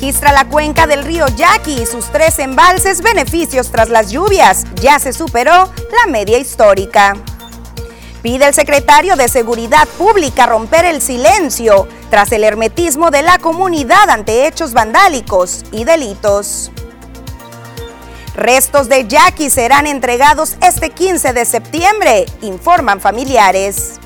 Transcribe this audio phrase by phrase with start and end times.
[0.00, 4.64] Registra la cuenca del río Yaqui y sus tres embalses beneficios tras las lluvias.
[4.76, 7.12] Ya se superó la media histórica.
[8.22, 14.08] Pide el secretario de Seguridad Pública romper el silencio tras el hermetismo de la comunidad
[14.08, 16.70] ante hechos vandálicos y delitos.
[18.34, 23.99] Restos de Jackie serán entregados este 15 de septiembre, informan familiares.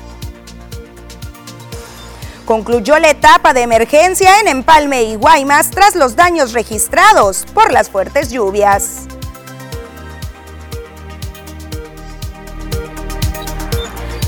[2.45, 7.89] Concluyó la etapa de emergencia en Empalme y Guaymas tras los daños registrados por las
[7.89, 9.07] fuertes lluvias.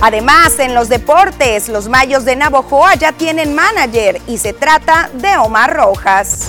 [0.02, 5.38] Además, en los deportes, los Mayos de Navojoa ya tienen manager y se trata de
[5.38, 6.48] Omar Rojas.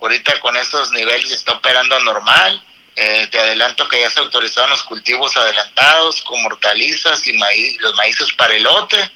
[0.00, 2.62] Ahorita con estos niveles está operando normal.
[2.96, 7.94] Eh, te adelanto que ya se autorizaron los cultivos adelantados como hortalizas y maíz, los
[7.94, 9.10] maíces para elote.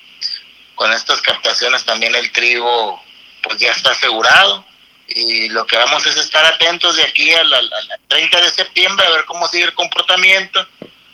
[0.74, 3.02] Con estas captaciones también el trigo
[3.42, 4.64] pues ya está asegurado.
[5.06, 7.70] Y lo que vamos es estar atentos de aquí al, al
[8.08, 10.66] 30 de septiembre a ver cómo sigue el comportamiento,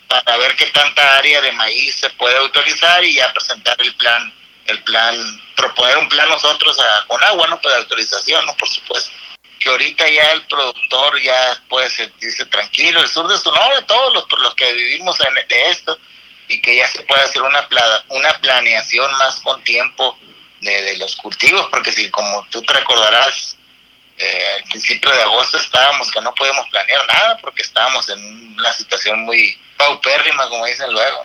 [0.06, 4.32] para ver qué tanta área de maíz se puede autorizar y ya presentar el plan
[4.70, 5.16] el plan,
[5.60, 7.60] proponer un plan nosotros a, con agua, ¿no?
[7.60, 8.56] Pues autorización, ¿no?
[8.56, 9.10] Por supuesto.
[9.58, 14.40] Que ahorita ya el productor ya puede sentirse tranquilo, el sur de Sonora, todos los,
[14.40, 15.98] los que vivimos de esto,
[16.48, 17.68] y que ya se puede hacer una,
[18.08, 20.18] una planeación más con tiempo
[20.60, 23.56] de, de los cultivos, porque si como tú te recordarás,
[24.16, 28.72] eh, al principio de agosto estábamos que no podíamos planear nada porque estábamos en una
[28.74, 31.24] situación muy paupérrima, como dicen luego.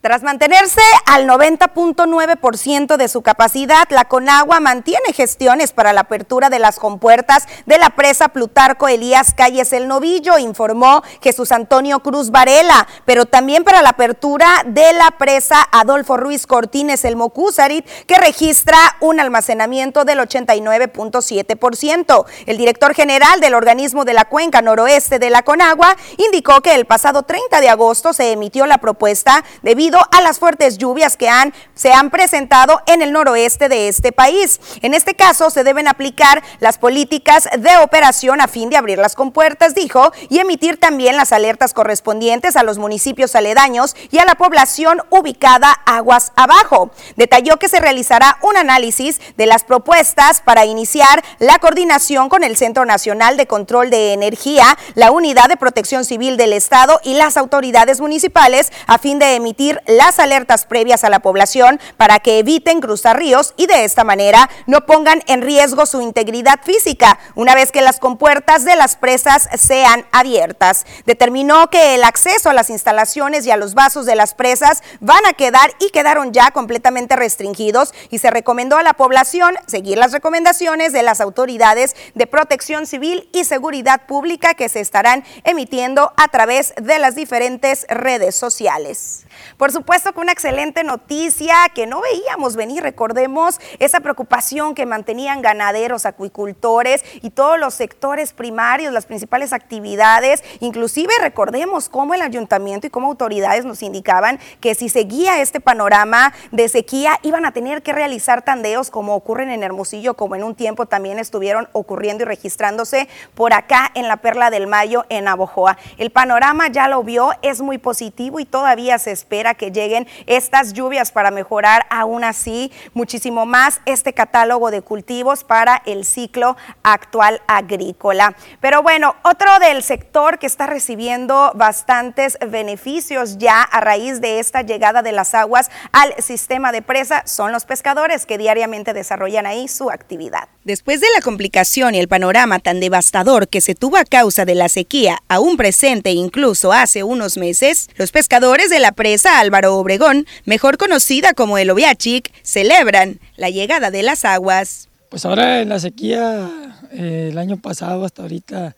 [0.00, 6.60] Tras mantenerse al 90.9% de su capacidad, la Conagua mantiene gestiones para la apertura de
[6.60, 12.86] las compuertas de la presa Plutarco Elías Calles El Novillo, informó Jesús Antonio Cruz Varela,
[13.06, 18.78] pero también para la apertura de la presa Adolfo Ruiz Cortines El Mocúzarit, que registra
[19.00, 22.24] un almacenamiento del 89.7%.
[22.46, 26.84] El director general del organismo de la cuenca noroeste de la Conagua indicó que el
[26.84, 31.30] pasado 30 de agosto se emitió la propuesta de debido a las fuertes lluvias que
[31.74, 34.60] se han presentado en el noroeste de este país.
[34.82, 39.14] En este caso, se deben aplicar las políticas de operación a fin de abrir las
[39.14, 44.34] compuertas, dijo, y emitir también las alertas correspondientes a los municipios aledaños y a la
[44.34, 46.90] población ubicada aguas abajo.
[47.16, 52.56] Detalló que se realizará un análisis de las propuestas para iniciar la coordinación con el
[52.56, 57.36] Centro Nacional de Control de Energía, la Unidad de Protección Civil del Estado y las
[57.36, 62.80] autoridades municipales a fin de emitir las alertas previas a la población para que eviten
[62.80, 67.72] cruzar ríos y de esta manera no pongan en riesgo su integridad física una vez
[67.72, 70.86] que las compuertas de las presas sean abiertas.
[71.06, 75.24] Determinó que el acceso a las instalaciones y a los vasos de las presas van
[75.26, 80.12] a quedar y quedaron ya completamente restringidos y se recomendó a la población seguir las
[80.12, 86.28] recomendaciones de las autoridades de protección civil y seguridad pública que se estarán emitiendo a
[86.28, 89.26] través de las diferentes redes sociales.
[89.56, 95.42] Por supuesto que una excelente noticia que no veíamos venir, recordemos esa preocupación que mantenían
[95.42, 102.86] ganaderos, acuicultores y todos los sectores primarios, las principales actividades, inclusive recordemos cómo el ayuntamiento
[102.86, 107.82] y cómo autoridades nos indicaban que si seguía este panorama de sequía iban a tener
[107.82, 112.26] que realizar tandeos como ocurren en Hermosillo, como en un tiempo también estuvieron ocurriendo y
[112.26, 115.78] registrándose por acá en la Perla del Mayo en Abojoa.
[115.98, 120.72] El panorama ya lo vio, es muy positivo y todavía se espera que lleguen estas
[120.72, 127.42] lluvias para mejorar aún así muchísimo más este catálogo de cultivos para el ciclo actual
[127.46, 128.34] agrícola.
[128.60, 134.62] Pero bueno, otro del sector que está recibiendo bastantes beneficios ya a raíz de esta
[134.62, 139.68] llegada de las aguas al sistema de presa son los pescadores que diariamente desarrollan ahí
[139.68, 140.48] su actividad.
[140.64, 144.54] Después de la complicación y el panorama tan devastador que se tuvo a causa de
[144.54, 150.26] la sequía, aún presente incluso hace unos meses, los pescadores de la presa Álvaro Obregón,
[150.44, 154.90] mejor conocida como el Oviachic, celebran la llegada de las aguas.
[155.08, 156.50] Pues ahora en la sequía,
[156.92, 158.76] eh, el año pasado hasta ahorita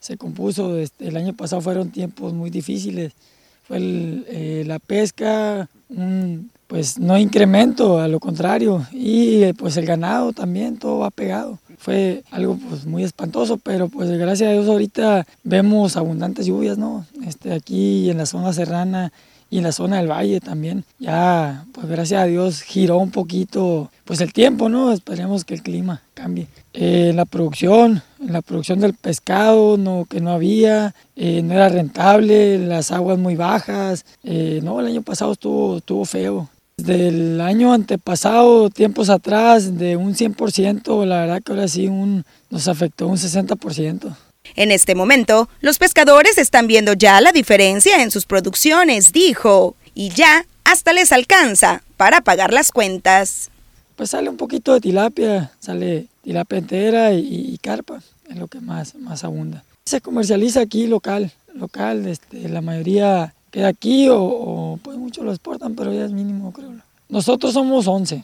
[0.00, 3.12] se compuso, este, el año pasado fueron tiempos muy difíciles,
[3.62, 9.86] fue eh, la pesca, un pues no incremento, a lo contrario, y eh, pues el
[9.86, 11.60] ganado también, todo va pegado.
[11.78, 17.06] Fue algo pues muy espantoso, pero pues gracias a Dios ahorita vemos abundantes lluvias, ¿no?
[17.24, 19.12] Este, aquí en la zona serrana
[19.50, 20.84] y en la zona del valle también.
[20.98, 24.92] Ya, pues gracias a Dios giró un poquito pues el tiempo, ¿no?
[24.92, 26.48] Esperemos que el clima cambie.
[26.72, 32.58] Eh, la producción, la producción del pescado, no, que no había, eh, no era rentable,
[32.58, 34.04] las aguas muy bajas.
[34.24, 36.48] no, el año pasado estuvo, estuvo feo.
[36.76, 42.68] Del año antepasado, tiempos atrás, de un 100%, la verdad que ahora sí un, nos
[42.68, 44.14] afectó un 60%.
[44.56, 50.10] En este momento, los pescadores están viendo ya la diferencia en sus producciones, dijo, y
[50.10, 53.50] ya hasta les alcanza para pagar las cuentas.
[53.96, 58.94] Pues sale un poquito de tilapia, sale tilapia entera y, carpa, es lo que más,
[58.94, 59.64] más abunda.
[59.84, 65.74] Se comercializa aquí local, local, este, la mayoría queda aquí o, pues muchos lo exportan,
[65.74, 66.72] pero ya es mínimo, creo.
[67.08, 68.22] Nosotros somos 11.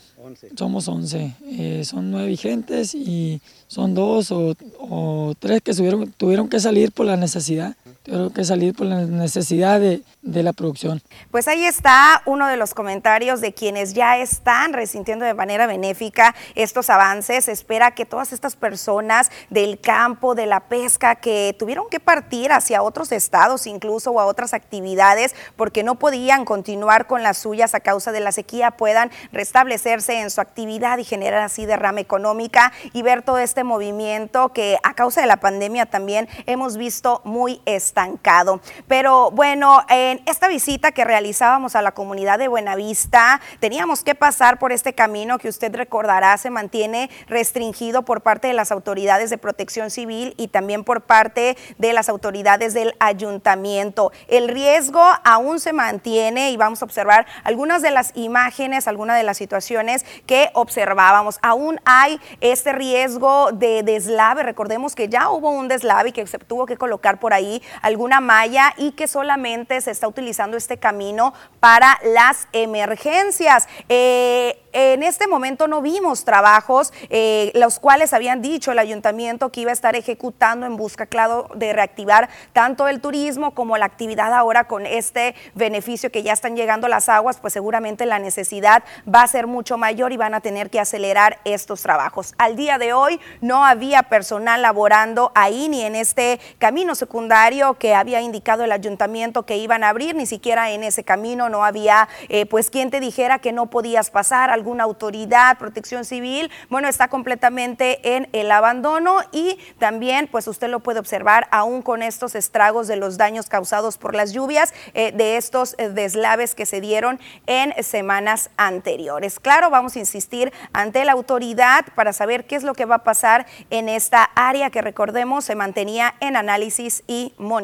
[0.56, 1.36] Somos 11.
[1.42, 7.06] Eh, son nueve vigentes y son dos o, o tres que tuvieron que salir por
[7.06, 7.76] la necesidad.
[8.04, 11.02] Tuvieron que salir por la necesidad de, de la producción.
[11.30, 16.34] Pues ahí está uno de los comentarios de quienes ya están resintiendo de manera benéfica
[16.54, 17.48] estos avances.
[17.48, 22.82] espera que todas estas personas del campo, de la pesca, que tuvieron que partir hacia
[22.82, 27.80] otros estados incluso o a otras actividades porque no podían continuar con las suyas a
[27.80, 33.02] causa de la sequía, puedan restablecerse en su actividad y generar así derrama económica y
[33.02, 37.60] ver todo este movimiento que a causa de la pandemia también hemos visto muy
[37.94, 38.60] estancado.
[38.88, 44.58] Pero bueno, en esta visita que realizábamos a la comunidad de Buenavista, teníamos que pasar
[44.58, 49.38] por este camino que usted recordará se mantiene restringido por parte de las autoridades de
[49.38, 54.10] protección civil y también por parte de las autoridades del ayuntamiento.
[54.26, 59.22] El riesgo aún se mantiene y vamos a observar algunas de las imágenes, algunas de
[59.22, 61.38] las situaciones que observábamos.
[61.42, 64.42] Aún hay este riesgo de deslave.
[64.42, 68.20] Recordemos que ya hubo un deslave y que se tuvo que colocar por ahí alguna
[68.20, 73.68] malla y que solamente se está utilizando este camino para las emergencias.
[73.90, 79.60] Eh, en este momento no vimos trabajos, eh, los cuales habían dicho el ayuntamiento que
[79.60, 84.32] iba a estar ejecutando en busca, claro, de reactivar tanto el turismo como la actividad
[84.32, 89.22] ahora con este beneficio que ya están llegando las aguas, pues seguramente la necesidad va
[89.22, 92.34] a ser mucho mayor y van a tener que acelerar estos trabajos.
[92.38, 97.94] Al día de hoy no había personal laborando ahí ni en este camino secundario que
[97.94, 102.08] había indicado el ayuntamiento que iban a abrir, ni siquiera en ese camino no había
[102.28, 107.08] eh, pues quien te dijera que no podías pasar, alguna autoridad, protección civil, bueno, está
[107.08, 112.88] completamente en el abandono y también pues usted lo puede observar aún con estos estragos
[112.88, 117.20] de los daños causados por las lluvias, eh, de estos eh, deslaves que se dieron
[117.46, 119.40] en semanas anteriores.
[119.40, 123.04] Claro, vamos a insistir ante la autoridad para saber qué es lo que va a
[123.04, 127.63] pasar en esta área que recordemos se mantenía en análisis y monitoreo.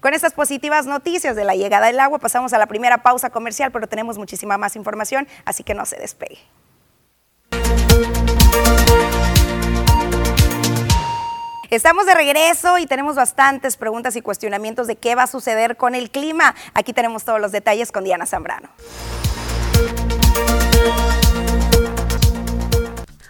[0.00, 3.72] Con estas positivas noticias de la llegada del agua pasamos a la primera pausa comercial,
[3.72, 6.38] pero tenemos muchísima más información, así que no se despegue.
[11.70, 15.96] Estamos de regreso y tenemos bastantes preguntas y cuestionamientos de qué va a suceder con
[15.96, 16.54] el clima.
[16.74, 18.68] Aquí tenemos todos los detalles con Diana Zambrano.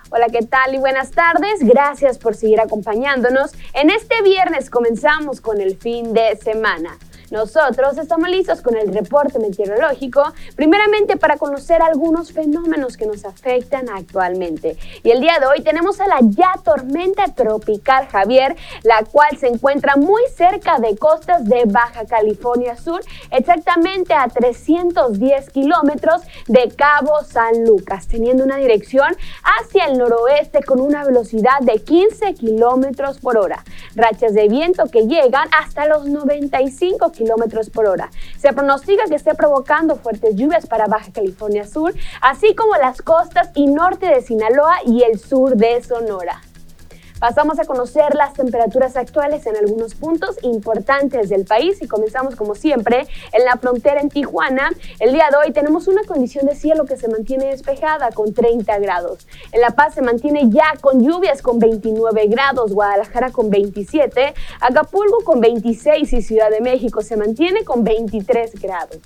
[0.08, 1.58] Hola, ¿qué tal y buenas tardes?
[1.62, 3.50] Gracias por seguir acompañándonos.
[3.72, 6.96] En este viernes comenzamos con el fin de semana.
[7.30, 10.22] Nosotros estamos listos con el reporte meteorológico,
[10.54, 14.76] primeramente para conocer algunos fenómenos que nos afectan actualmente.
[15.02, 18.54] Y el día de hoy tenemos a la ya tormenta tropical Javier,
[18.84, 25.50] la cual se encuentra muy cerca de costas de Baja California Sur, exactamente a 310
[25.50, 31.80] kilómetros de Cabo San Lucas, teniendo una dirección hacia el noroeste con una velocidad de
[31.80, 33.64] 15 kilómetros por hora.
[33.96, 38.10] Rachas de viento que llegan hasta los 95 kilómetros por hora.
[38.38, 43.50] Se pronostica que esté provocando fuertes lluvias para Baja California Sur, así como las costas
[43.54, 46.42] y norte de Sinaloa y el sur de Sonora.
[47.18, 52.54] Pasamos a conocer las temperaturas actuales en algunos puntos importantes del país y comenzamos como
[52.54, 54.70] siempre en la frontera en Tijuana.
[55.00, 58.78] El día de hoy tenemos una condición de cielo que se mantiene despejada con 30
[58.80, 59.26] grados.
[59.52, 65.24] En La Paz se mantiene ya con lluvias con 29 grados, Guadalajara con 27, Acapulco
[65.24, 69.00] con 26 y Ciudad de México se mantiene con 23 grados.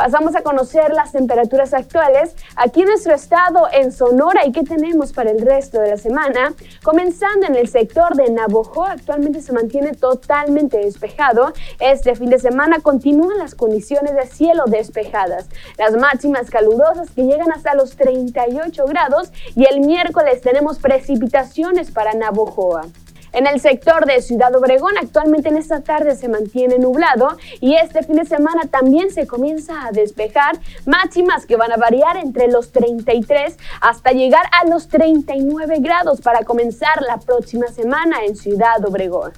[0.00, 5.12] Pasamos a conocer las temperaturas actuales aquí en nuestro estado, en Sonora, y qué tenemos
[5.12, 6.54] para el resto de la semana.
[6.82, 11.52] Comenzando en el sector de Navojoa, actualmente se mantiene totalmente despejado.
[11.78, 15.50] Este fin de semana continúan las condiciones de cielo despejadas.
[15.76, 22.14] Las máximas calurosas que llegan hasta los 38 grados y el miércoles tenemos precipitaciones para
[22.14, 22.86] Navojoa.
[23.32, 28.02] En el sector de Ciudad Obregón actualmente en esta tarde se mantiene nublado y este
[28.02, 32.72] fin de semana también se comienza a despejar máximas que van a variar entre los
[32.72, 39.32] 33 hasta llegar a los 39 grados para comenzar la próxima semana en Ciudad Obregón.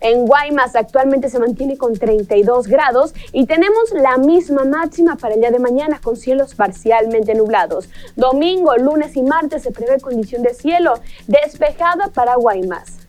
[0.00, 5.40] En Guaymas actualmente se mantiene con 32 grados y tenemos la misma máxima para el
[5.40, 7.88] día de mañana con cielos parcialmente nublados.
[8.16, 10.94] Domingo, lunes y martes se prevé condición de cielo
[11.26, 13.03] despejada para Guaymas.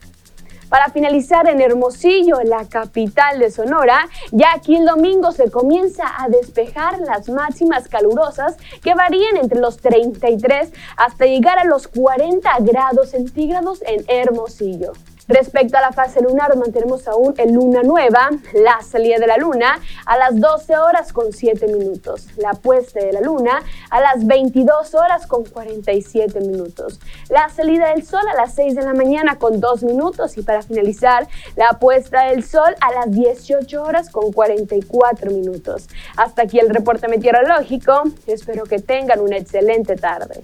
[0.69, 6.27] Para finalizar en Hermosillo, la capital de Sonora, ya aquí el domingo se comienza a
[6.27, 13.11] despejar las máximas calurosas que varían entre los 33 hasta llegar a los 40 grados
[13.11, 14.93] centígrados en Hermosillo.
[15.27, 19.79] Respecto a la fase lunar, mantenemos aún en luna nueva, la salida de la luna
[20.05, 24.93] a las 12 horas con 7 minutos, la puesta de la luna a las 22
[24.93, 29.59] horas con 47 minutos, la salida del sol a las 6 de la mañana con
[29.59, 35.31] 2 minutos y para finalizar, la puesta del sol a las 18 horas con 44
[35.31, 35.87] minutos.
[36.17, 40.43] Hasta aquí el reporte meteorológico, espero que tengan una excelente tarde.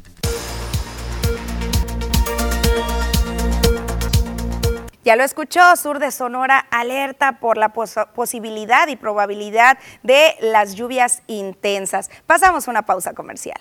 [5.03, 11.23] Ya lo escuchó, Sur de Sonora alerta por la posibilidad y probabilidad de las lluvias
[11.27, 12.09] intensas.
[12.27, 13.59] Pasamos una pausa comercial.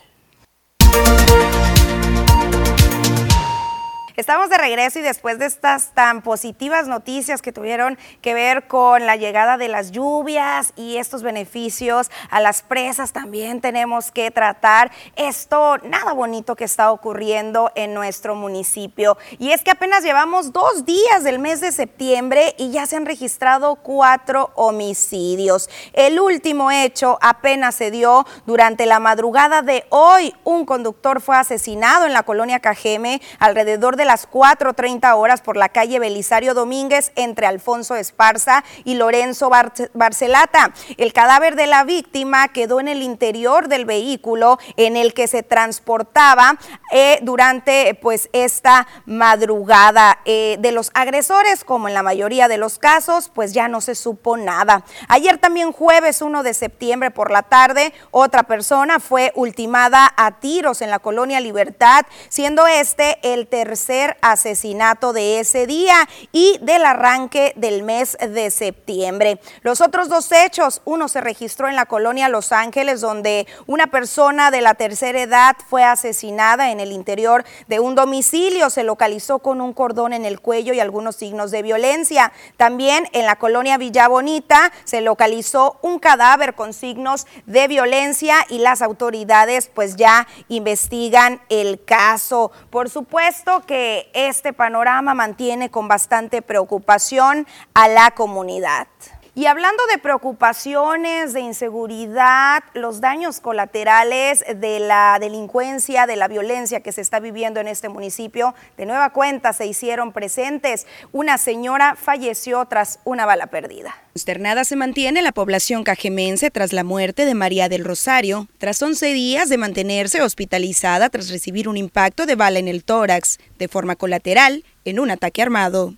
[4.20, 9.06] Estamos de regreso y después de estas tan positivas noticias que tuvieron que ver con
[9.06, 14.92] la llegada de las lluvias y estos beneficios a las presas, también tenemos que tratar
[15.16, 19.16] esto nada bonito que está ocurriendo en nuestro municipio.
[19.38, 23.06] Y es que apenas llevamos dos días del mes de septiembre y ya se han
[23.06, 25.70] registrado cuatro homicidios.
[25.94, 30.34] El último hecho apenas se dio durante la madrugada de hoy.
[30.44, 35.68] Un conductor fue asesinado en la colonia Cajeme alrededor de las 4.30 horas por la
[35.68, 39.52] calle Belisario Domínguez entre Alfonso Esparza y Lorenzo
[39.94, 40.72] Barcelata.
[40.96, 45.44] El cadáver de la víctima quedó en el interior del vehículo en el que se
[45.44, 46.58] transportaba
[46.90, 50.18] eh, durante pues esta madrugada.
[50.24, 53.94] Eh, de los agresores, como en la mayoría de los casos, pues ya no se
[53.94, 54.82] supo nada.
[55.06, 60.82] Ayer también jueves 1 de septiembre por la tarde, otra persona fue ultimada a tiros
[60.82, 67.52] en la colonia Libertad, siendo este el tercer asesinato de ese día y del arranque
[67.56, 69.40] del mes de septiembre.
[69.62, 74.50] Los otros dos hechos, uno se registró en la colonia Los Ángeles, donde una persona
[74.50, 78.70] de la tercera edad fue asesinada en el interior de un domicilio.
[78.70, 82.32] Se localizó con un cordón en el cuello y algunos signos de violencia.
[82.56, 88.58] También en la colonia Villa Bonita se localizó un cadáver con signos de violencia y
[88.58, 92.52] las autoridades pues ya investigan el caso.
[92.70, 98.88] Por supuesto que este panorama mantiene con bastante preocupación a la comunidad.
[99.36, 106.80] Y hablando de preocupaciones, de inseguridad, los daños colaterales de la delincuencia, de la violencia
[106.80, 110.88] que se está viviendo en este municipio, de nueva cuenta se hicieron presentes.
[111.12, 113.94] Una señora falleció tras una bala perdida.
[114.14, 119.12] Consternada se mantiene la población cajemense tras la muerte de María del Rosario, tras 11
[119.12, 123.94] días de mantenerse hospitalizada tras recibir un impacto de bala en el tórax, de forma
[123.94, 125.94] colateral, en un ataque armado.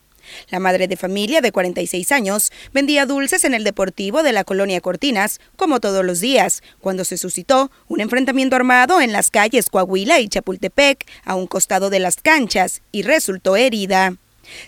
[0.48, 4.80] La madre de familia de 46 años vendía dulces en el deportivo de la colonia
[4.80, 10.20] Cortinas, como todos los días, cuando se suscitó un enfrentamiento armado en las calles Coahuila
[10.20, 14.16] y Chapultepec, a un costado de las canchas, y resultó herida.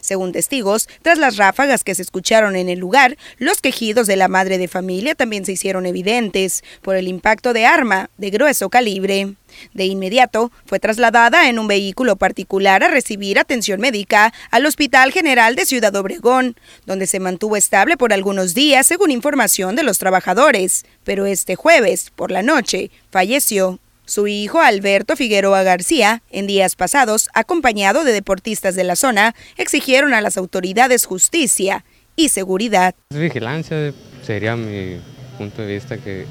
[0.00, 4.28] Según testigos, tras las ráfagas que se escucharon en el lugar, los quejidos de la
[4.28, 9.34] madre de familia también se hicieron evidentes por el impacto de arma de grueso calibre.
[9.72, 15.54] De inmediato, fue trasladada en un vehículo particular a recibir atención médica al Hospital General
[15.54, 20.84] de Ciudad Obregón, donde se mantuvo estable por algunos días según información de los trabajadores,
[21.04, 23.78] pero este jueves, por la noche, falleció.
[24.06, 30.12] Su hijo Alberto Figueroa García, en días pasados, acompañado de deportistas de la zona, exigieron
[30.12, 31.84] a las autoridades justicia
[32.14, 32.94] y seguridad.
[33.14, 34.98] Vigilancia sería mi
[35.38, 36.26] punto de vista que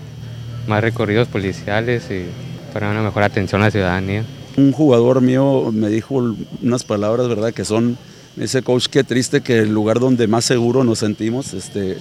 [0.67, 2.25] más recorridos policiales y
[2.73, 4.23] para una mejor atención a la ciudadanía.
[4.55, 6.15] Un jugador mío me dijo
[6.61, 7.53] unas palabras, ¿verdad?
[7.53, 7.97] Que son,
[8.39, 11.97] ese coach, qué triste que el lugar donde más seguro nos sentimos este,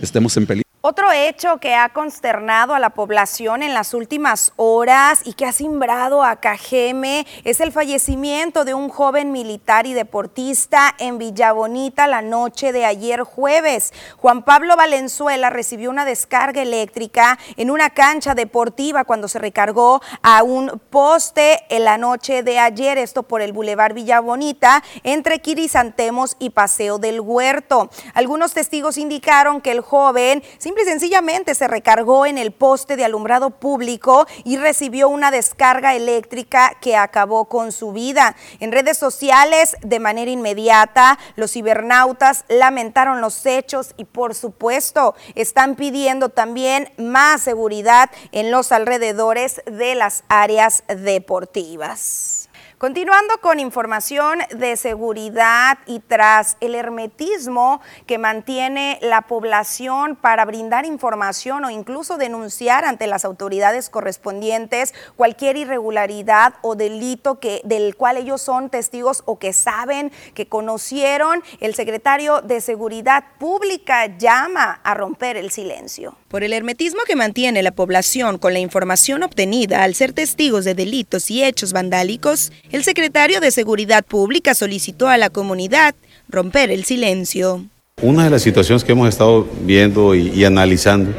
[0.00, 0.69] estemos en peligro.
[0.82, 5.52] Otro hecho que ha consternado a la población en las últimas horas y que ha
[5.52, 12.22] simbrado a Cajeme es el fallecimiento de un joven militar y deportista en Villabonita la
[12.22, 13.92] noche de ayer jueves.
[14.16, 20.42] Juan Pablo Valenzuela recibió una descarga eléctrica en una cancha deportiva cuando se recargó a
[20.42, 26.48] un poste en la noche de ayer, esto por el Boulevard Villabonita, entre Quirisantemos y
[26.48, 27.90] Paseo del Huerto.
[28.14, 33.04] Algunos testigos indicaron que el joven Simple y sencillamente se recargó en el poste de
[33.04, 38.36] alumbrado público y recibió una descarga eléctrica que acabó con su vida.
[38.60, 45.74] En redes sociales, de manera inmediata, los cibernautas lamentaron los hechos y por supuesto están
[45.74, 52.39] pidiendo también más seguridad en los alrededores de las áreas deportivas.
[52.80, 60.86] Continuando con información de seguridad y tras el hermetismo que mantiene la población para brindar
[60.86, 68.40] información o incluso denunciar ante las autoridades correspondientes cualquier irregularidad o delito del cual ellos
[68.40, 75.36] son testigos o que saben, que conocieron, el secretario de Seguridad Pública llama a romper
[75.36, 76.16] el silencio.
[76.28, 80.74] Por el hermetismo que mantiene la población con la información obtenida al ser testigos de
[80.74, 85.94] delitos y hechos vandálicos, el secretario de Seguridad Pública solicitó a la comunidad
[86.28, 87.64] romper el silencio.
[88.00, 91.10] Una de las situaciones que hemos estado viendo y, analizando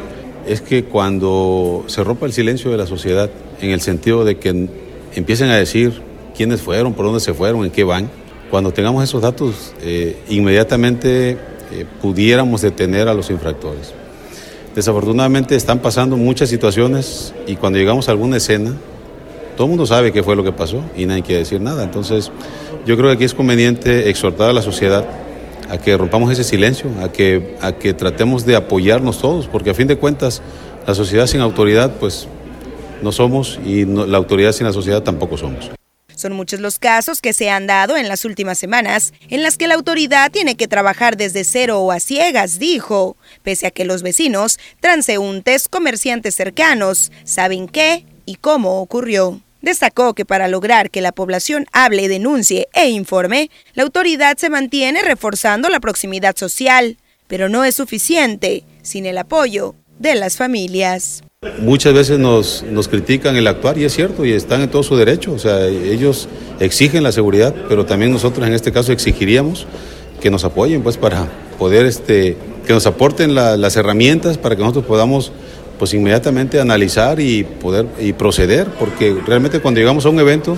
[0.48, 3.30] es que cuando se rompa el silencio de la sociedad,
[3.62, 4.70] en el sentido de que
[5.14, 6.02] empiecen a decir
[6.36, 8.10] quiénes fueron, por dónde se fueron, en qué van,
[8.50, 11.38] cuando tengamos esos datos, eh, inmediatamente
[11.72, 13.94] eh, pudiéramos detener a los infractores.
[14.74, 18.76] Desafortunadamente están pasando muchas situaciones y cuando llegamos a alguna escena,
[19.62, 21.84] todo el mundo sabe qué fue lo que pasó y nadie quiere decir nada.
[21.84, 22.32] Entonces,
[22.84, 25.06] yo creo que aquí es conveniente exhortar a la sociedad
[25.70, 29.76] a que rompamos ese silencio, a que, a que tratemos de apoyarnos todos, porque a
[29.76, 30.42] fin de cuentas,
[30.88, 32.28] la sociedad sin autoridad, pues
[33.04, 35.70] no somos y la autoridad sin la sociedad tampoco somos.
[36.16, 39.68] Son muchos los casos que se han dado en las últimas semanas en las que
[39.68, 44.02] la autoridad tiene que trabajar desde cero o a ciegas, dijo, pese a que los
[44.02, 49.40] vecinos, transeúntes, comerciantes cercanos, saben qué y cómo ocurrió.
[49.62, 55.02] Destacó que para lograr que la población hable, denuncie e informe, la autoridad se mantiene
[55.04, 56.98] reforzando la proximidad social,
[57.28, 61.24] pero no es suficiente sin el apoyo de las familias.
[61.60, 64.96] Muchas veces nos, nos, critican el actuar y es cierto y están en todo su
[64.96, 66.28] derecho, o sea, ellos
[66.60, 69.66] exigen la seguridad, pero también nosotros en este caso exigiríamos
[70.22, 74.86] que nos apoyen pues para poder, este, que nos aporten las herramientas para que nosotros
[74.86, 75.32] podamos
[75.82, 80.56] pues inmediatamente analizar y poder y proceder, porque realmente cuando llegamos a un evento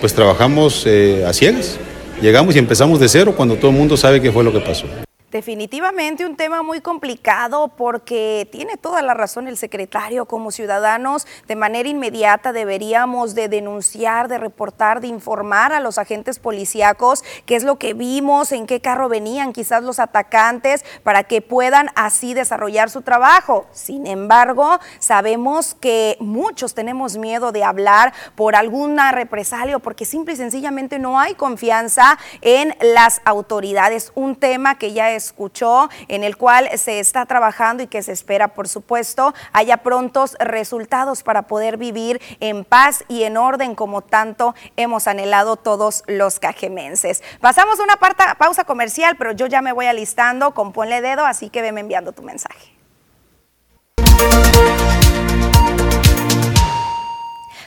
[0.00, 1.78] pues trabajamos eh, a ciegas
[2.20, 4.86] llegamos y empezamos de cero cuando todo el mundo sabe qué fue lo que pasó.
[5.34, 10.26] Definitivamente un tema muy complicado porque tiene toda la razón el secretario.
[10.26, 16.38] Como ciudadanos, de manera inmediata deberíamos de denunciar, de reportar, de informar a los agentes
[16.38, 21.42] policíacos qué es lo que vimos, en qué carro venían quizás los atacantes para que
[21.42, 23.66] puedan así desarrollar su trabajo.
[23.72, 30.36] Sin embargo, sabemos que muchos tenemos miedo de hablar por alguna represalia porque simple y
[30.36, 34.12] sencillamente no hay confianza en las autoridades.
[34.14, 38.12] Un tema que ya es escuchó, en el cual se está trabajando y que se
[38.12, 44.02] espera, por supuesto, haya prontos resultados para poder vivir en paz y en orden como
[44.02, 47.22] tanto hemos anhelado todos los cajemenses.
[47.40, 47.96] Pasamos una
[48.36, 52.12] pausa comercial, pero yo ya me voy alistando con Ponle Dedo, así que veme enviando
[52.12, 52.74] tu mensaje.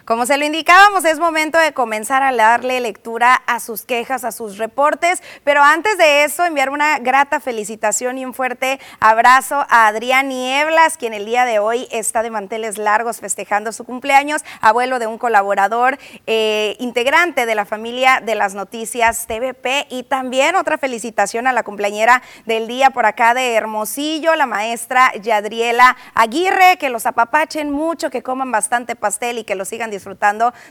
[0.08, 4.32] Como se lo indicábamos, es momento de comenzar a darle lectura a sus quejas, a
[4.32, 9.88] sus reportes, pero antes de eso, enviar una grata felicitación y un fuerte abrazo a
[9.88, 14.98] Adrián Nieblas, quien el día de hoy está de manteles largos festejando su cumpleaños, abuelo
[15.00, 20.78] de un colaborador eh, integrante de la familia de las noticias TVP y también otra
[20.78, 26.88] felicitación a la cumpleañera del día por acá de Hermosillo, la maestra Yadriela Aguirre, que
[26.88, 29.97] los apapachen mucho, que coman bastante pastel y que lo sigan disfrutando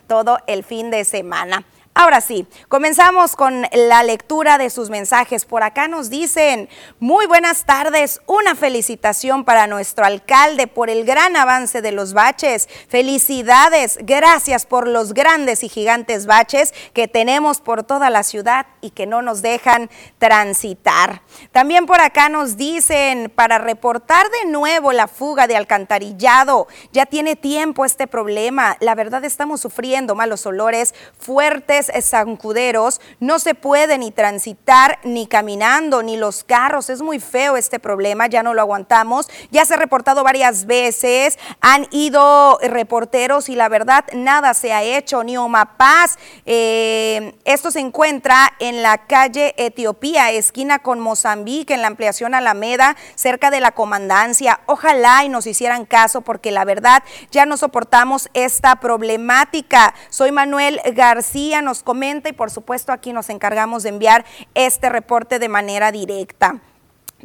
[0.06, 1.64] todo el fin de semana.
[1.98, 5.46] Ahora sí, comenzamos con la lectura de sus mensajes.
[5.46, 6.68] Por acá nos dicen,
[7.00, 12.68] muy buenas tardes, una felicitación para nuestro alcalde por el gran avance de los baches.
[12.90, 18.90] Felicidades, gracias por los grandes y gigantes baches que tenemos por toda la ciudad y
[18.90, 21.22] que no nos dejan transitar.
[21.50, 27.36] También por acá nos dicen, para reportar de nuevo la fuga de alcantarillado, ya tiene
[27.36, 28.76] tiempo este problema.
[28.80, 36.02] La verdad estamos sufriendo malos olores fuertes zancuderos, no se puede ni transitar ni caminando,
[36.02, 36.90] ni los carros.
[36.90, 39.28] Es muy feo este problema, ya no lo aguantamos.
[39.50, 44.82] Ya se ha reportado varias veces, han ido reporteros y la verdad nada se ha
[44.82, 46.18] hecho, ni Omapaz.
[46.44, 52.96] Eh, esto se encuentra en la calle Etiopía, esquina con Mozambique, en la ampliación Alameda,
[53.14, 54.60] cerca de la comandancia.
[54.66, 59.94] Ojalá y nos hicieran caso porque la verdad ya no soportamos esta problemática.
[60.10, 65.38] Soy Manuel García, nos comenta y por supuesto aquí nos encargamos de enviar este reporte
[65.38, 66.60] de manera directa.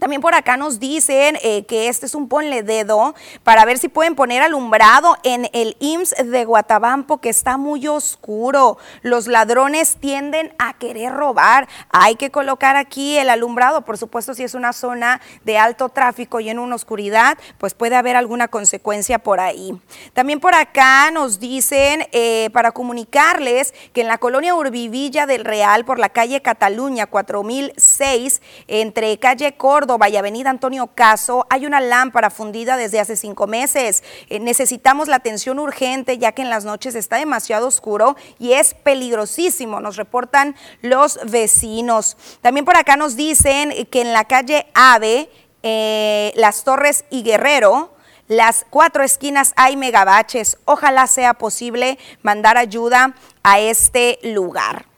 [0.01, 3.87] También por acá nos dicen eh, que este es un ponle dedo para ver si
[3.87, 8.79] pueden poner alumbrado en el IMSS de Guatabampo que está muy oscuro.
[9.03, 11.67] Los ladrones tienden a querer robar.
[11.91, 13.83] Hay que colocar aquí el alumbrado.
[13.83, 17.95] Por supuesto, si es una zona de alto tráfico y en una oscuridad, pues puede
[17.95, 19.79] haber alguna consecuencia por ahí.
[20.13, 25.85] También por acá nos dicen eh, para comunicarles que en la colonia Urbivilla del Real,
[25.85, 32.29] por la calle Cataluña 4006, entre calle Cor Córdoba Avenida Antonio Caso hay una lámpara
[32.29, 34.03] fundida desde hace cinco meses.
[34.29, 38.73] Eh, necesitamos la atención urgente ya que en las noches está demasiado oscuro y es
[38.73, 42.15] peligrosísimo, nos reportan los vecinos.
[42.39, 45.29] También por acá nos dicen que en la calle Ave,
[45.61, 47.93] eh, Las Torres y Guerrero,
[48.29, 50.57] las cuatro esquinas hay megabaches.
[50.63, 54.90] Ojalá sea posible mandar ayuda a este lugar.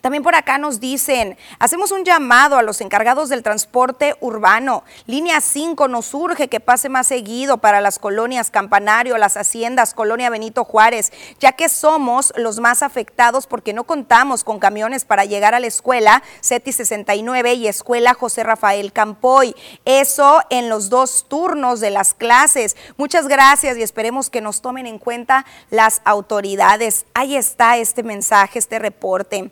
[0.00, 4.84] También por acá nos dicen, hacemos un llamado a los encargados del transporte urbano.
[5.06, 10.30] Línea 5 nos urge que pase más seguido para las colonias Campanario, las haciendas, Colonia
[10.30, 15.54] Benito Juárez, ya que somos los más afectados porque no contamos con camiones para llegar
[15.54, 19.54] a la escuela CETI 69 y Escuela José Rafael Campoy.
[19.84, 22.76] Eso en los dos turnos de las clases.
[22.96, 27.06] Muchas gracias y esperemos que nos tomen en cuenta las autoridades.
[27.14, 29.50] Ahí está este mensaje, este reporte.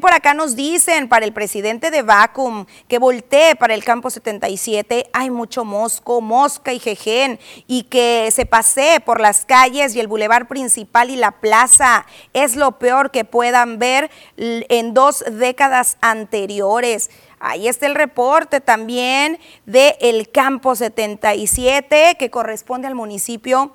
[0.00, 5.08] Por acá nos dicen para el presidente de Vacuum que voltee para el campo 77.
[5.12, 10.08] Hay mucho mosco, mosca y jejen y que se pasee por las calles y el
[10.08, 12.04] bulevar principal y la plaza.
[12.32, 17.08] Es lo peor que puedan ver en dos décadas anteriores.
[17.38, 23.72] Ahí está el reporte también del el campo 77 que corresponde al municipio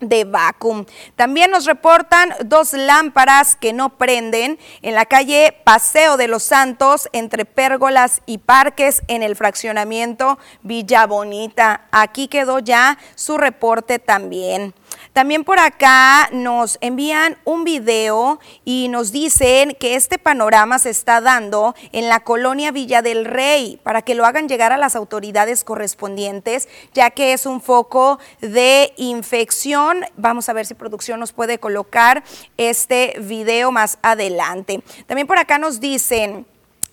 [0.00, 0.84] de Vacuum.
[1.16, 7.08] También nos reportan dos lámparas que no prenden en la calle Paseo de los Santos
[7.12, 11.88] entre Pérgolas y Parques en el fraccionamiento Villa Bonita.
[11.90, 14.74] Aquí quedó ya su reporte también.
[15.18, 21.20] También por acá nos envían un video y nos dicen que este panorama se está
[21.20, 25.64] dando en la colonia Villa del Rey para que lo hagan llegar a las autoridades
[25.64, 30.04] correspondientes, ya que es un foco de infección.
[30.16, 32.22] Vamos a ver si producción nos puede colocar
[32.56, 34.84] este video más adelante.
[35.08, 36.46] También por acá nos dicen...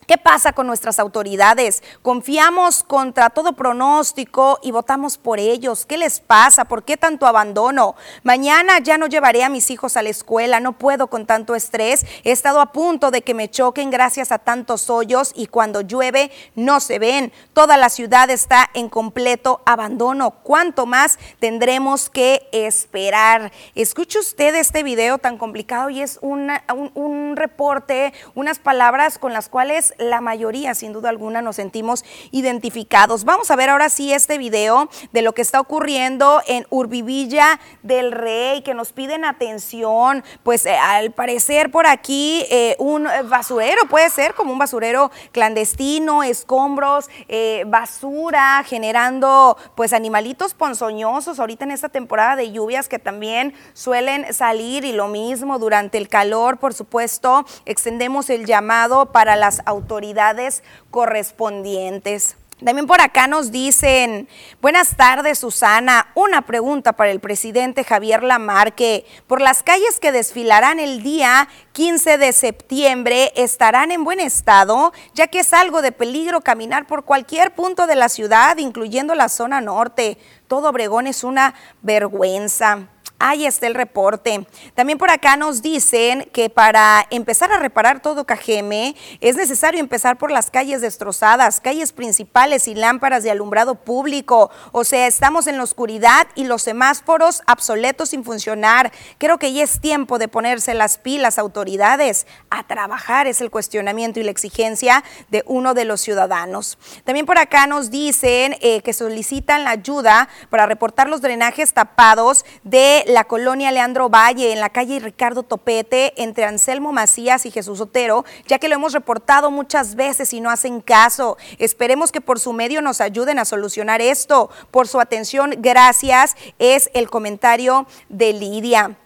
[0.07, 1.81] ¿Qué pasa con nuestras autoridades?
[2.03, 5.87] Confiamos contra todo pronóstico y votamos por ellos.
[5.87, 6.65] ¿Qué les pasa?
[6.65, 7.95] ¿Por qué tanto abandono?
[8.21, 12.05] Mañana ya no llevaré a mis hijos a la escuela, no puedo con tanto estrés.
[12.23, 16.31] He estado a punto de que me choquen gracias a tantos hoyos y cuando llueve
[16.53, 17.33] no se ven.
[17.53, 20.35] Toda la ciudad está en completo abandono.
[20.43, 23.51] ¿Cuánto más tendremos que esperar?
[23.73, 26.51] Escuche usted este video tan complicado y es un,
[26.93, 33.23] un reporte, unas palabras con las cuales la mayoría, sin duda alguna, nos sentimos identificados.
[33.23, 38.11] Vamos a ver ahora sí este video de lo que está ocurriendo en Urbivilla del
[38.11, 40.23] Rey, que nos piden atención.
[40.43, 46.23] Pues eh, al parecer por aquí eh, un basurero, puede ser como un basurero clandestino,
[46.23, 53.53] escombros, eh, basura, generando pues animalitos ponzoñosos ahorita en esta temporada de lluvias que también
[53.73, 59.61] suelen salir y lo mismo durante el calor, por supuesto, extendemos el llamado para las
[59.65, 62.35] autoridades autoridades correspondientes.
[62.63, 64.29] También por acá nos dicen,
[64.61, 69.05] buenas tardes Susana, una pregunta para el presidente Javier Lamarque.
[69.27, 74.93] Por las calles que desfilarán el día 15 de septiembre, ¿estarán en buen estado?
[75.13, 79.29] Ya que es algo de peligro caminar por cualquier punto de la ciudad, incluyendo la
[79.29, 80.17] zona norte.
[80.47, 82.87] Todo Obregón es una vergüenza.
[83.17, 84.45] Ahí está el reporte.
[84.73, 90.17] También por acá nos dicen que para empezar a reparar todo Cajeme es necesario empezar
[90.17, 94.51] por las calles destrozadas, calles principales y lámparas de alumbrado público.
[94.73, 98.91] O sea, estamos en la oscuridad y los semáforos obsoletos sin funcionar.
[99.17, 104.19] Creo que ya es tiempo de ponerse las pilas autoridades a trabajar, es el cuestionamiento
[104.19, 106.77] y la exigencia de uno de los ciudadanos.
[107.05, 112.43] También por acá nos dicen eh, que solicitan la ayuda para reportar los drenajes tapados
[112.63, 117.81] de la colonia Leandro Valle, en la calle Ricardo Topete, entre Anselmo Macías y Jesús
[117.81, 121.37] Otero, ya que lo hemos reportado muchas veces y no hacen caso.
[121.59, 124.49] Esperemos que por su medio nos ayuden a solucionar esto.
[124.71, 128.97] Por su atención, gracias, es el comentario de Lidia.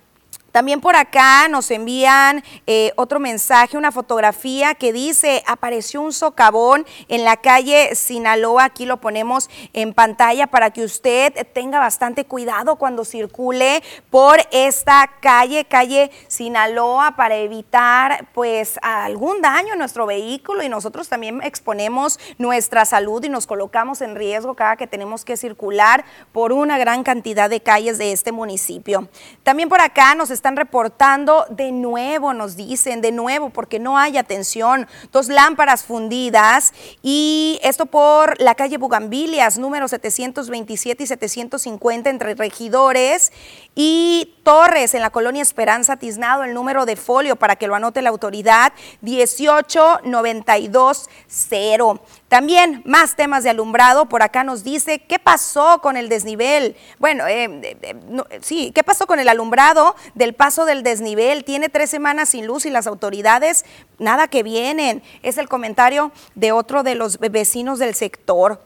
[0.52, 6.86] También por acá nos envían eh, otro mensaje, una fotografía que dice, apareció un socavón
[7.08, 12.78] en la calle Sinaloa, aquí lo ponemos en pantalla para que usted tenga bastante cuidado
[12.78, 20.64] cuando circule por esta calle, calle Sinaloa, para evitar pues algún daño a nuestro vehículo
[20.64, 25.38] y nosotros también exponemos nuestra salud y nos colocamos en riesgo cada que tenemos que
[25.38, 29.10] circular por una gran cantidad de calles de este municipio.
[29.44, 34.18] También por acá nos están reportando de nuevo, nos dicen, de nuevo, porque no hay
[34.18, 34.88] atención.
[35.12, 36.74] Dos lámparas fundidas
[37.04, 43.34] y esto por la calle Bugambilias, número 727 y 750 entre regidores
[43.76, 48.02] y Torres en la colonia Esperanza Tiznado, el número de folio para que lo anote
[48.02, 52.02] la autoridad 18920.
[52.28, 56.76] También más temas de alumbrado, por acá nos dice, ¿qué pasó con el desnivel?
[56.98, 57.96] Bueno, eh, eh, eh,
[58.42, 61.44] sí, ¿qué pasó con el alumbrado del paso del desnivel?
[61.44, 63.66] Tiene tres semanas sin luz y las autoridades,
[63.98, 65.04] nada que vienen.
[65.24, 68.62] Es el comentario de otro de los vecinos del sector.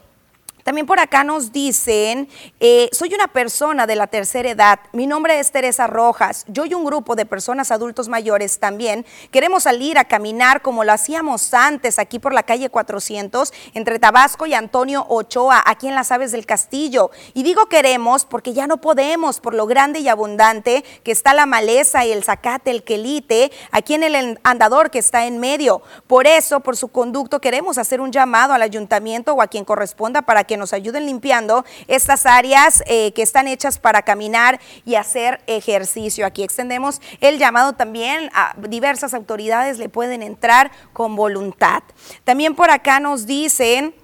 [0.63, 2.29] También por acá nos dicen,
[2.61, 6.73] eh, soy una persona de la tercera edad, mi nombre es Teresa Rojas, yo y
[6.73, 11.99] un grupo de personas adultos mayores también queremos salir a caminar como lo hacíamos antes
[11.99, 16.45] aquí por la calle 400 entre Tabasco y Antonio Ochoa, aquí en las Aves del
[16.45, 17.11] Castillo.
[17.33, 21.45] Y digo queremos porque ya no podemos por lo grande y abundante que está la
[21.45, 25.81] maleza y el zacate, el quelite, aquí en el andador que está en medio.
[26.07, 30.21] Por eso, por su conducto, queremos hacer un llamado al ayuntamiento o a quien corresponda
[30.21, 34.93] para que que nos ayuden limpiando estas áreas eh, que están hechas para caminar y
[34.93, 36.27] hacer ejercicio.
[36.27, 41.81] Aquí extendemos el llamado también a diversas autoridades, le pueden entrar con voluntad.
[42.23, 43.95] También por acá nos dicen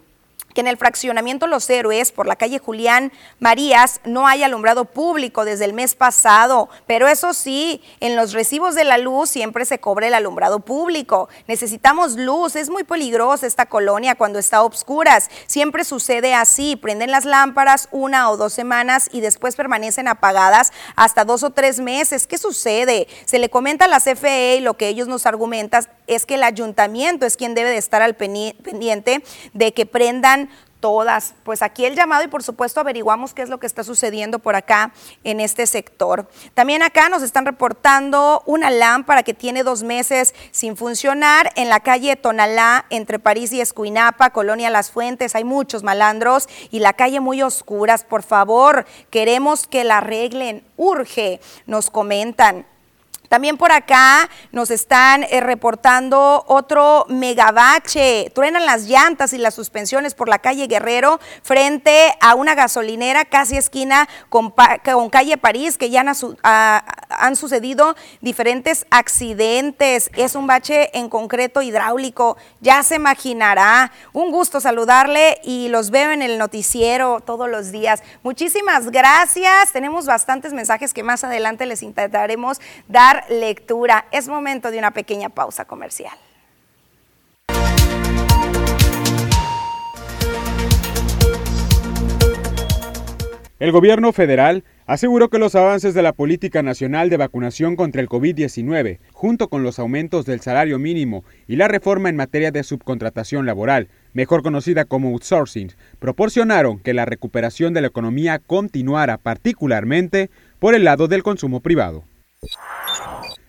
[0.53, 5.45] que en el fraccionamiento Los Héroes por la calle Julián Marías no hay alumbrado público
[5.45, 9.79] desde el mes pasado, pero eso sí, en los recibos de la luz siempre se
[9.79, 11.29] cobra el alumbrado público.
[11.47, 15.29] Necesitamos luz, es muy peligrosa esta colonia cuando está a obscuras.
[15.47, 21.25] Siempre sucede así, prenden las lámparas una o dos semanas y después permanecen apagadas hasta
[21.25, 22.27] dos o tres meses.
[22.27, 23.07] ¿Qué sucede?
[23.25, 25.69] Se le comenta a la CFE y lo que ellos nos argumentan
[26.09, 31.33] es que el ayuntamiento es quien debe de estar al pendiente de que prendan todas.
[31.43, 34.55] Pues aquí el llamado y por supuesto averiguamos qué es lo que está sucediendo por
[34.55, 34.91] acá
[35.23, 36.29] en este sector.
[36.53, 41.79] También acá nos están reportando una lámpara que tiene dos meses sin funcionar en la
[41.81, 45.35] calle Tonalá entre París y Escuinapa, Colonia Las Fuentes.
[45.35, 48.03] Hay muchos malandros y la calle muy oscuras.
[48.03, 50.63] Por favor, queremos que la arreglen.
[50.77, 52.65] Urge, nos comentan.
[53.29, 58.31] También por acá nos están eh, reportando otro megabache.
[58.33, 63.55] Truenan las llantas y las suspensiones por la calle Guerrero frente a una gasolinera casi
[63.55, 64.51] esquina con,
[65.11, 66.11] calle París, que ya han,
[66.43, 70.09] han, sucedido diferentes accidentes.
[70.15, 73.91] Es un bache en concreto hidráulico, ya se imaginará.
[74.11, 78.01] Un gusto saludarle y los veo en el noticiero todos los días.
[78.23, 79.71] Muchísimas gracias.
[79.71, 84.05] Tenemos bastantes mensajes que más adelante les intentaremos dar lectura.
[84.11, 86.13] Es momento de una pequeña pausa comercial.
[93.59, 98.07] El gobierno federal aseguró que los avances de la política nacional de vacunación contra el
[98.07, 103.45] COVID-19, junto con los aumentos del salario mínimo y la reforma en materia de subcontratación
[103.45, 110.29] laboral, mejor conocida como outsourcing, proporcionaron que la recuperación de la economía continuara particularmente
[110.59, 112.05] por el lado del consumo privado.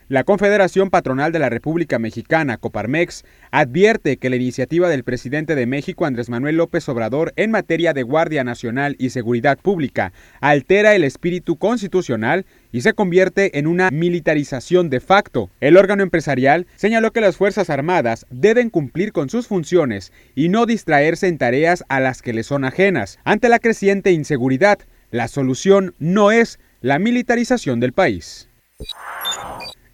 [0.08, 5.66] La Confederación Patronal de la República Mexicana, Coparmex, advierte que la iniciativa del presidente de
[5.66, 11.04] México, Andrés Manuel López Obrador, en materia de Guardia Nacional y Seguridad Pública, altera el
[11.04, 15.48] espíritu constitucional y se convierte en una militarización de facto.
[15.60, 20.66] El órgano empresarial señaló que las Fuerzas Armadas deben cumplir con sus funciones y no
[20.66, 23.20] distraerse en tareas a las que le son ajenas.
[23.22, 24.80] Ante la creciente inseguridad,
[25.12, 28.49] la solución no es la militarización del país.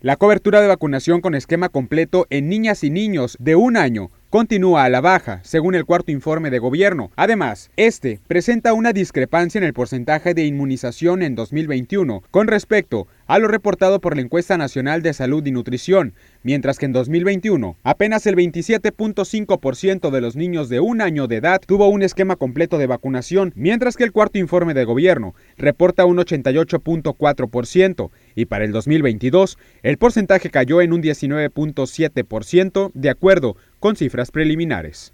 [0.01, 4.85] La cobertura de vacunación con esquema completo en niñas y niños de un año continúa
[4.85, 7.11] a la baja, según el cuarto informe de gobierno.
[7.17, 13.39] Además, este presenta una discrepancia en el porcentaje de inmunización en 2021 con respecto a
[13.39, 18.27] lo reportado por la encuesta nacional de salud y nutrición, mientras que en 2021 apenas
[18.27, 22.87] el 27.5% de los niños de un año de edad tuvo un esquema completo de
[22.87, 29.59] vacunación, mientras que el cuarto informe de gobierno reporta un 88.4% y para el 2022
[29.83, 35.13] el porcentaje cayó en un 19.7% de acuerdo con cifras preliminares.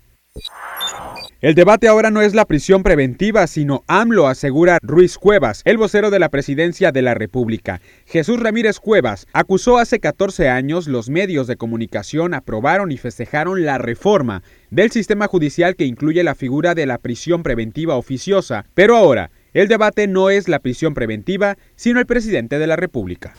[1.43, 6.11] El debate ahora no es la prisión preventiva, sino AMLO, asegura Ruiz Cuevas, el vocero
[6.11, 7.81] de la presidencia de la República.
[8.07, 13.79] Jesús Ramírez Cuevas acusó hace 14 años los medios de comunicación aprobaron y festejaron la
[13.79, 19.33] reforma del sistema judicial que incluye la figura de la prisión preventiva oficiosa, pero ahora
[19.53, 23.35] el debate no es la prisión preventiva, sino el presidente de la República.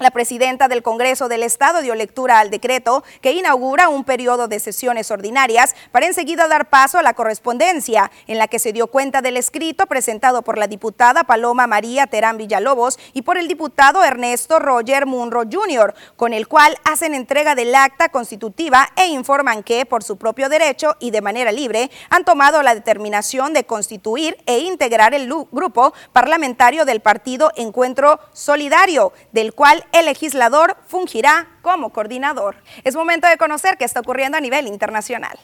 [0.00, 4.58] La presidenta del Congreso del Estado dio lectura al decreto que inaugura un periodo de
[4.58, 9.22] sesiones ordinarias para enseguida dar paso a la correspondencia, en la que se dio cuenta
[9.22, 14.58] del escrito presentado por la diputada Paloma María Terán Villalobos y por el diputado Ernesto
[14.58, 20.02] Roger Munro Jr., con el cual hacen entrega del acta constitutiva e informan que, por
[20.02, 25.14] su propio derecho y de manera libre, han tomado la determinación de constituir e integrar
[25.14, 32.56] el grupo parlamentario del partido Encuentro Solidario, del cual el legislador fungirá como coordinador.
[32.84, 35.38] Es momento de conocer qué está ocurriendo a nivel internacional.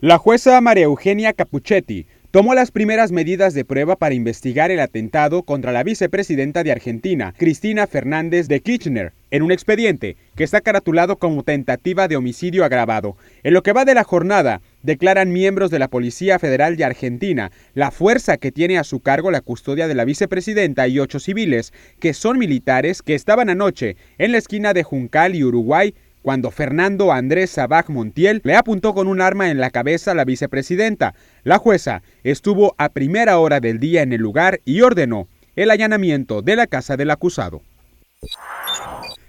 [0.00, 5.44] La jueza María Eugenia Capuchetti tomó las primeras medidas de prueba para investigar el atentado
[5.44, 11.16] contra la vicepresidenta de Argentina, Cristina Fernández de Kirchner, en un expediente que está caratulado
[11.16, 13.16] como tentativa de homicidio agravado.
[13.44, 17.50] En lo que va de la jornada, declaran miembros de la Policía Federal de Argentina
[17.74, 21.72] la fuerza que tiene a su cargo la custodia de la vicepresidenta y ocho civiles,
[21.98, 27.12] que son militares que estaban anoche en la esquina de Juncal y Uruguay cuando Fernando
[27.12, 31.14] Andrés Sabaj Montiel le apuntó con un arma en la cabeza a la vicepresidenta.
[31.42, 36.40] La jueza estuvo a primera hora del día en el lugar y ordenó el allanamiento
[36.40, 37.62] de la casa del acusado.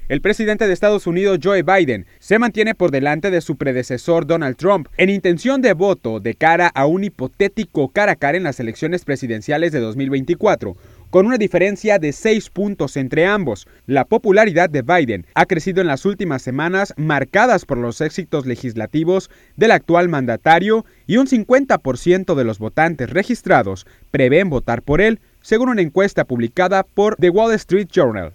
[0.08, 4.56] El presidente de Estados Unidos, Joe Biden, se mantiene por delante de su predecesor Donald
[4.56, 8.60] Trump en intención de voto de cara a un hipotético cara a cara en las
[8.60, 10.78] elecciones presidenciales de 2024
[11.10, 13.68] con una diferencia de 6 puntos entre ambos.
[13.88, 19.32] La popularidad de Biden ha crecido en las últimas semanas marcadas por los éxitos legislativos
[19.56, 25.70] del actual mandatario y un 50% de los votantes registrados prevén votar por él, según
[25.70, 28.34] una encuesta publicada por The Wall Street Journal.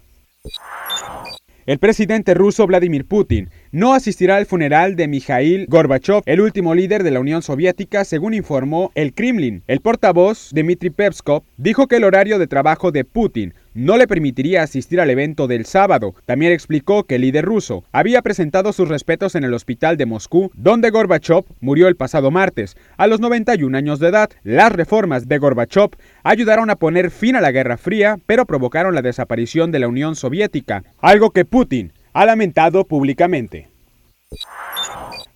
[1.66, 7.02] El presidente ruso Vladimir Putin no asistirá al funeral de Mikhail Gorbachev, el último líder
[7.02, 9.62] de la Unión Soviética, según informó el Kremlin.
[9.66, 14.62] El portavoz Dmitry Pevskov dijo que el horario de trabajo de Putin no le permitiría
[14.62, 16.14] asistir al evento del sábado.
[16.26, 20.50] También explicó que el líder ruso había presentado sus respetos en el hospital de Moscú,
[20.54, 24.30] donde Gorbachev murió el pasado martes, a los 91 años de edad.
[24.42, 25.90] Las reformas de Gorbachev
[26.22, 30.16] ayudaron a poner fin a la Guerra Fría, pero provocaron la desaparición de la Unión
[30.16, 33.68] Soviética, algo que Putin ha lamentado públicamente.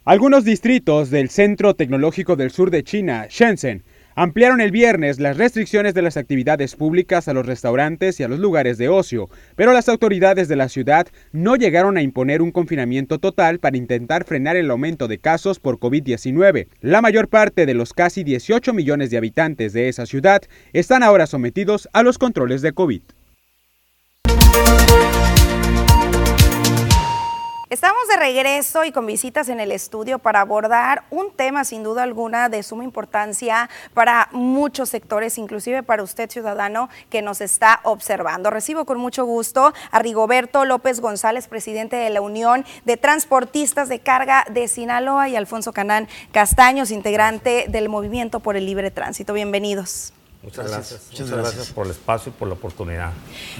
[0.04, 3.82] Algunos distritos del Centro Tecnológico del Sur de China, Shenzhen,
[4.14, 8.38] ampliaron el viernes las restricciones de las actividades públicas a los restaurantes y a los
[8.38, 13.18] lugares de ocio, pero las autoridades de la ciudad no llegaron a imponer un confinamiento
[13.18, 16.68] total para intentar frenar el aumento de casos por COVID-19.
[16.80, 20.42] La mayor parte de los casi 18 millones de habitantes de esa ciudad
[20.72, 23.02] están ahora sometidos a los controles de COVID.
[27.74, 32.04] Estamos de regreso y con visitas en el estudio para abordar un tema sin duda
[32.04, 38.50] alguna de suma importancia para muchos sectores, inclusive para usted ciudadano que nos está observando.
[38.50, 43.98] Recibo con mucho gusto a Rigoberto López González, presidente de la Unión de Transportistas de
[43.98, 49.32] Carga de Sinaloa y Alfonso Canán Castaños, integrante del Movimiento por el Libre Tránsito.
[49.32, 50.12] Bienvenidos.
[50.44, 51.06] Muchas gracias.
[51.10, 51.72] Muchas, gracias.
[51.72, 53.12] por el espacio y por la oportunidad.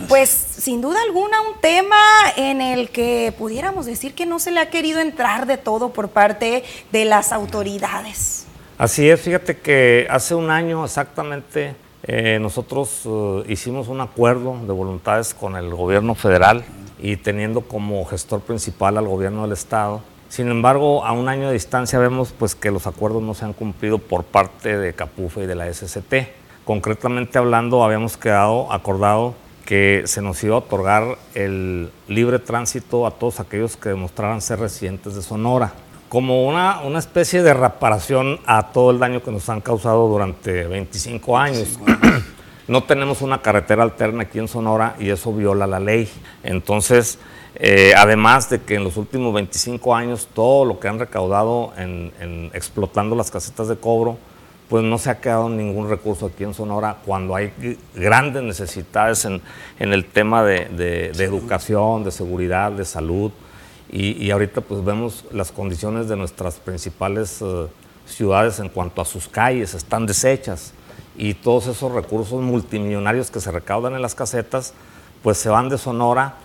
[0.06, 1.96] Pues sin duda alguna un tema
[2.36, 6.10] en el que pudiéramos decir que no se le ha querido entrar de todo por
[6.10, 6.62] parte
[6.92, 8.46] de las autoridades.
[8.76, 14.72] Así es, fíjate que hace un año exactamente eh, nosotros eh, hicimos un acuerdo de
[14.72, 16.64] voluntades con el gobierno federal
[16.98, 20.02] y teniendo como gestor principal al gobierno del estado.
[20.28, 23.54] Sin embargo, a un año de distancia vemos pues que los acuerdos no se han
[23.54, 26.43] cumplido por parte de Capufe y de la SCT.
[26.64, 29.34] Concretamente hablando, habíamos quedado acordado
[29.64, 34.60] que se nos iba a otorgar el libre tránsito a todos aquellos que demostraran ser
[34.60, 35.72] residentes de Sonora,
[36.08, 40.66] como una, una especie de reparación a todo el daño que nos han causado durante
[40.66, 41.78] 25 años.
[42.68, 46.08] no tenemos una carretera alterna aquí en Sonora y eso viola la ley.
[46.42, 47.18] Entonces,
[47.56, 52.50] eh, además de que en los últimos 25 años todo lo que han recaudado en,
[52.52, 54.18] explotando las casetas de cobro,
[54.68, 57.52] pues no se ha quedado ningún recurso aquí en Sonora cuando hay
[57.94, 59.42] grandes necesidades en,
[59.78, 63.30] el tema de, educación, de seguridad, de salud.
[63.90, 67.66] Y, ahorita pues vemos las condiciones de nuestras principales eh,
[68.06, 70.72] ciudades en cuanto a sus calles, están deshechas
[71.16, 74.74] y todos esos recursos multimillonarios que se recaudan en las casetas,
[75.22, 76.36] pues se van de Sonora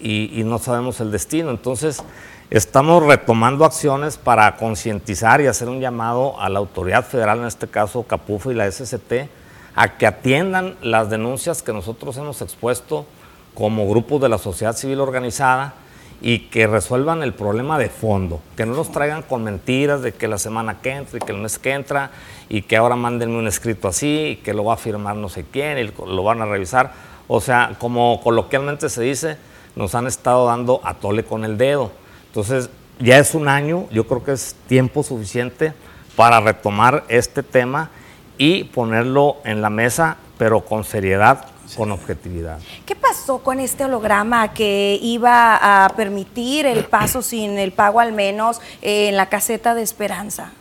[0.00, 1.50] y, no sabemos el destino.
[1.50, 2.02] Entonces,
[2.50, 7.68] estamos retomando acciones para concientizar y hacer un llamado a la autoridad federal, en este
[7.68, 9.28] caso Capufo y la SCT,
[9.74, 13.06] a que atiendan las denuncias que nosotros hemos expuesto
[13.54, 15.74] como grupos de la sociedad civil organizada
[16.20, 20.26] y que resuelvan el problema de fondo, que no nos traigan con mentiras de que
[20.26, 22.10] la semana que entra y que el mes que entra
[22.48, 25.44] y que ahora mándenme un escrito así y que lo va a firmar no sé
[25.44, 26.92] quién y lo van a revisar.
[27.28, 29.36] O sea, como coloquialmente se dice,
[29.76, 31.92] nos han estado dando a tole con el dedo.
[32.28, 32.70] Entonces,
[33.00, 35.72] ya es un año, yo creo que es tiempo suficiente
[36.16, 37.90] para retomar este tema
[38.38, 42.58] y ponerlo en la mesa, pero con seriedad, con objetividad.
[42.86, 48.12] ¿Qué pasó con este holograma que iba a permitir el paso sin el pago al
[48.12, 50.52] menos en la caseta de Esperanza?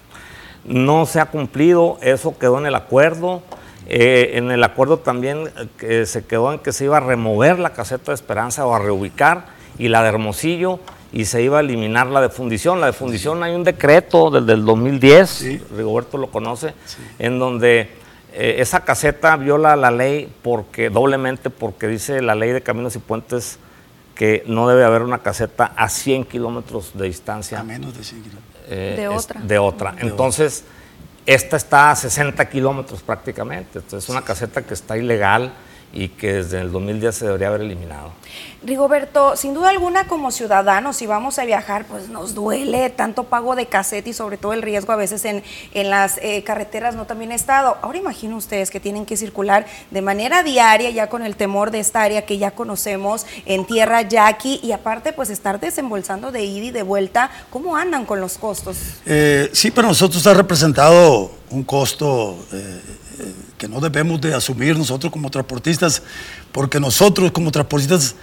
[0.64, 3.42] No se ha cumplido, eso quedó en el acuerdo.
[3.88, 5.50] Eh, en el acuerdo también
[5.80, 8.80] eh, se quedó en que se iba a remover la caseta de Esperanza o a
[8.80, 9.46] reubicar
[9.80, 10.80] y la de Hermosillo
[11.12, 12.82] y se iba a eliminar la de fundición.
[12.82, 16.74] La de fundición hay un decreto desde el 2010, Rigoberto lo conoce,
[17.20, 17.90] en donde
[18.34, 23.00] eh, esa caseta viola la ley porque doblemente porque dice la ley de caminos y
[23.00, 23.60] puentes
[24.16, 27.60] que no debe haber una caseta a 100 kilómetros de distancia.
[27.60, 28.70] A menos de 100 kilómetros.
[28.70, 29.42] de otra.
[29.42, 29.96] De otra.
[30.00, 30.64] Entonces...
[31.28, 35.52] Esta está a 60 kilómetros prácticamente, entonces es una caseta que está ilegal
[35.94, 38.12] y que desde el 2010 se debería haber eliminado.
[38.64, 43.56] Rigoberto, sin duda alguna como ciudadanos, si vamos a viajar, pues nos duele tanto pago
[43.56, 47.06] de casete y sobre todo el riesgo a veces en, en las eh, carreteras no
[47.06, 47.78] también estado.
[47.82, 51.80] Ahora imaginen ustedes que tienen que circular de manera diaria ya con el temor de
[51.80, 56.66] esta área que ya conocemos en tierra yaqui y aparte pues estar desembolsando de ida
[56.66, 57.30] y de vuelta.
[57.50, 58.78] ¿Cómo andan con los costos?
[59.06, 62.38] Eh, sí, pero nosotros ha representado un costo...
[62.52, 62.82] Eh,
[63.58, 66.04] que no debemos de asumir nosotros como transportistas,
[66.52, 68.16] porque nosotros como transportistas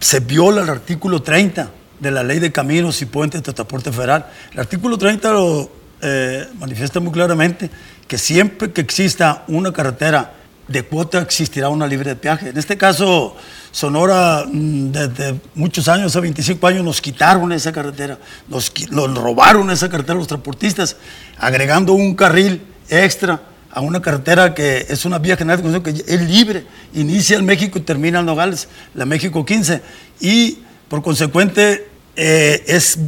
[0.00, 1.70] se viola el artículo 30
[2.00, 4.26] de la Ley de Caminos y Puentes de Transporte Federal.
[4.52, 5.70] El artículo 30 lo
[6.00, 7.70] eh, manifiesta muy claramente
[8.06, 10.34] que siempre que exista una carretera
[10.68, 12.50] de cuota existirá una libre de peaje.
[12.50, 13.34] En este caso,
[13.70, 18.18] Sonora, mm, desde muchos años, hace 25 años, nos quitaron esa carretera,
[18.48, 20.96] nos, nos robaron esa carretera los transportistas,
[21.38, 23.40] agregando un carril extra
[23.78, 27.82] a una carretera que es una vía general que es libre, inicia en México y
[27.82, 29.80] termina en Nogales, la México 15,
[30.20, 30.58] y
[30.88, 32.98] por consecuente eh, es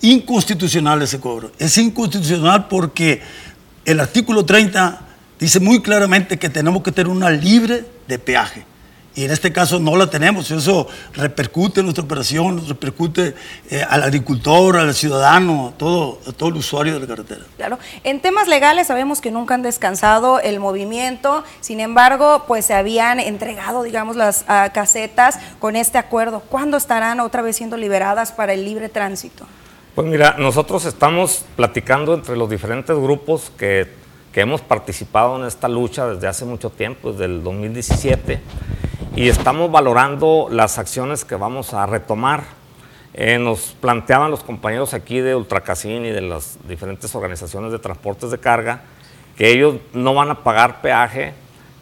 [0.00, 1.50] inconstitucional ese cobro.
[1.58, 3.20] Es inconstitucional porque
[3.84, 5.00] el artículo 30
[5.40, 8.64] dice muy claramente que tenemos que tener una libre de peaje
[9.14, 10.50] y en este caso no la tenemos.
[10.50, 13.34] Eso repercute en nuestra operación, repercute
[13.70, 17.42] eh, al agricultor, al ciudadano, a todo, a todo el usuario de la carretera.
[17.56, 17.78] Claro.
[18.04, 23.20] En temas legales sabemos que nunca han descansado el movimiento, sin embargo, pues se habían
[23.20, 26.40] entregado, digamos, las casetas con este acuerdo.
[26.40, 29.46] ¿Cuándo estarán otra vez siendo liberadas para el libre tránsito?
[29.94, 33.92] Pues mira, nosotros estamos platicando entre los diferentes grupos que,
[34.32, 38.40] que hemos participado en esta lucha desde hace mucho tiempo, desde el 2017
[39.14, 42.44] y estamos valorando las acciones que vamos a retomar.
[43.14, 48.30] Eh, nos planteaban los compañeros aquí de Ultracasín y de las diferentes organizaciones de transportes
[48.30, 48.84] de carga
[49.36, 51.34] que ellos no van a pagar peaje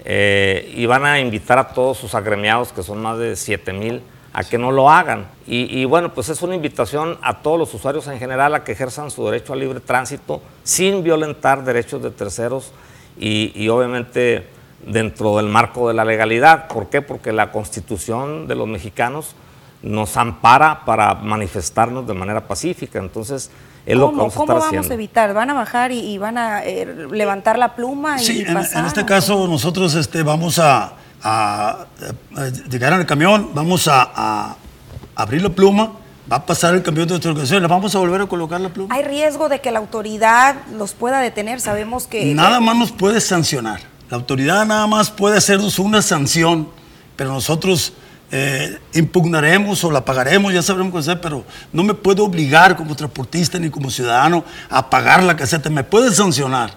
[0.04, 4.02] eh, y van a invitar a todos sus agremiados, que son más de 7 mil,
[4.32, 5.26] a que no lo hagan.
[5.46, 9.10] Y, bueno, pues es una invitación a todos los usuarios en general a que ejerzan
[9.10, 12.72] su derecho a libre tránsito sin violentar derechos de terceros
[13.18, 14.46] y, y obviamente
[14.86, 16.68] dentro del marco de la legalidad.
[16.68, 17.02] ¿Por qué?
[17.02, 19.34] Porque la constitución de los mexicanos
[19.82, 22.98] nos ampara para manifestarnos de manera pacífica.
[22.98, 23.50] Entonces,
[23.86, 25.34] es lo que vamos a estar ¿Cómo vamos a evitar?
[25.34, 28.80] ¿Van a bajar y, van a eh, levantar la pluma y sí, pasar?
[28.80, 30.92] En, este caso nosotros este, vamos a,
[32.70, 34.56] llegar en el camión, vamos a,
[35.14, 35.92] abrir la pluma,
[36.30, 38.68] va a pasar el camión de nuestra organización, le vamos a volver a colocar la
[38.68, 38.94] pluma.
[38.94, 41.60] ¿Hay riesgo de que la autoridad los pueda detener?
[41.60, 42.34] Sabemos que...
[42.34, 43.89] Nada más nos puede sancionar.
[44.10, 46.68] La autoridad nada más puede hacernos una sanción,
[47.16, 47.92] pero nosotros
[48.32, 52.94] eh, impugnaremos o la pagaremos, ya sabremos qué hacer, pero no me puede obligar como
[52.96, 56.74] transportista ni como ciudadano a pagar la caseta, me puede sancionar.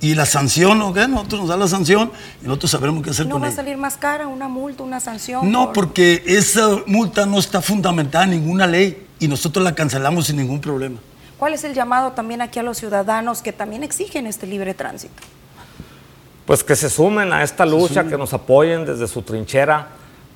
[0.00, 0.96] Y la sanción, ¿ok?
[1.08, 2.10] Nosotros nos da la sanción
[2.42, 3.56] y nosotros sabremos qué hacer ¿No con va a ella.
[3.56, 5.48] salir más cara una multa, una sanción?
[5.52, 10.26] No, por- porque esa multa no está fundamentada en ninguna ley y nosotros la cancelamos
[10.26, 10.98] sin ningún problema.
[11.38, 15.14] ¿Cuál es el llamado también aquí a los ciudadanos que también exigen este libre tránsito?
[16.46, 19.88] Pues que se sumen a esta lucha, que nos apoyen desde su trinchera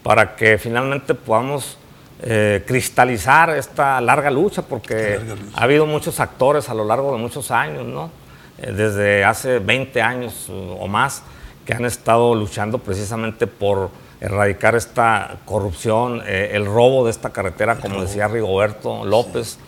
[0.02, 1.78] para que finalmente podamos
[2.22, 5.20] eh, cristalizar esta larga lucha, porque
[5.54, 8.10] ha habido muchos actores a lo largo de muchos años, ¿no?
[8.58, 11.22] Eh, desde hace 20 años uh, o más,
[11.66, 13.90] que han estado luchando precisamente por
[14.20, 19.58] erradicar esta corrupción, eh, el robo de esta carretera, como decía Rigoberto López,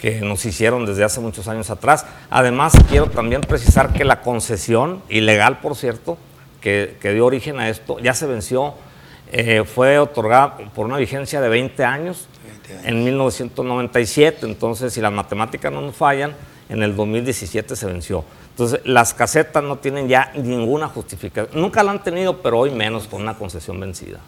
[0.00, 2.06] que nos hicieron desde hace muchos años atrás.
[2.30, 6.16] Además, quiero también precisar que la concesión, ilegal por cierto,
[6.60, 8.74] que, que dio origen a esto, ya se venció,
[9.32, 12.28] eh, fue otorgada por una vigencia de 20 años,
[12.84, 16.34] en 1997, entonces si las matemáticas no nos fallan,
[16.68, 18.24] en el 2017 se venció.
[18.50, 21.60] Entonces, las casetas no tienen ya ninguna justificación.
[21.60, 24.18] Nunca la han tenido, pero hoy menos con una concesión vencida.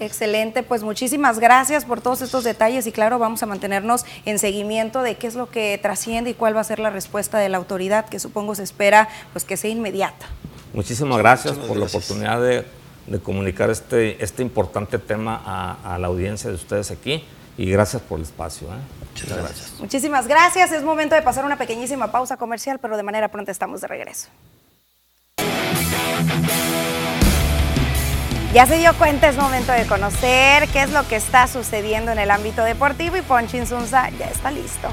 [0.00, 5.02] Excelente, pues muchísimas gracias por todos estos detalles y claro, vamos a mantenernos en seguimiento
[5.02, 7.58] de qué es lo que trasciende y cuál va a ser la respuesta de la
[7.58, 10.26] autoridad, que supongo se espera pues que sea inmediata.
[10.72, 12.64] Muchísimas gracias por la oportunidad de,
[13.06, 17.24] de comunicar este, este importante tema a, a la audiencia de ustedes aquí
[17.56, 18.68] y gracias por el espacio.
[18.68, 18.78] ¿eh?
[19.12, 19.72] Muchas gracias.
[19.80, 23.80] Muchísimas gracias, es momento de pasar una pequeñísima pausa comercial, pero de manera pronta estamos
[23.80, 24.28] de regreso.
[28.54, 32.18] Ya se dio cuenta, es momento de conocer qué es lo que está sucediendo en
[32.18, 34.88] el ámbito deportivo y Ponchin Sunza ya está listo.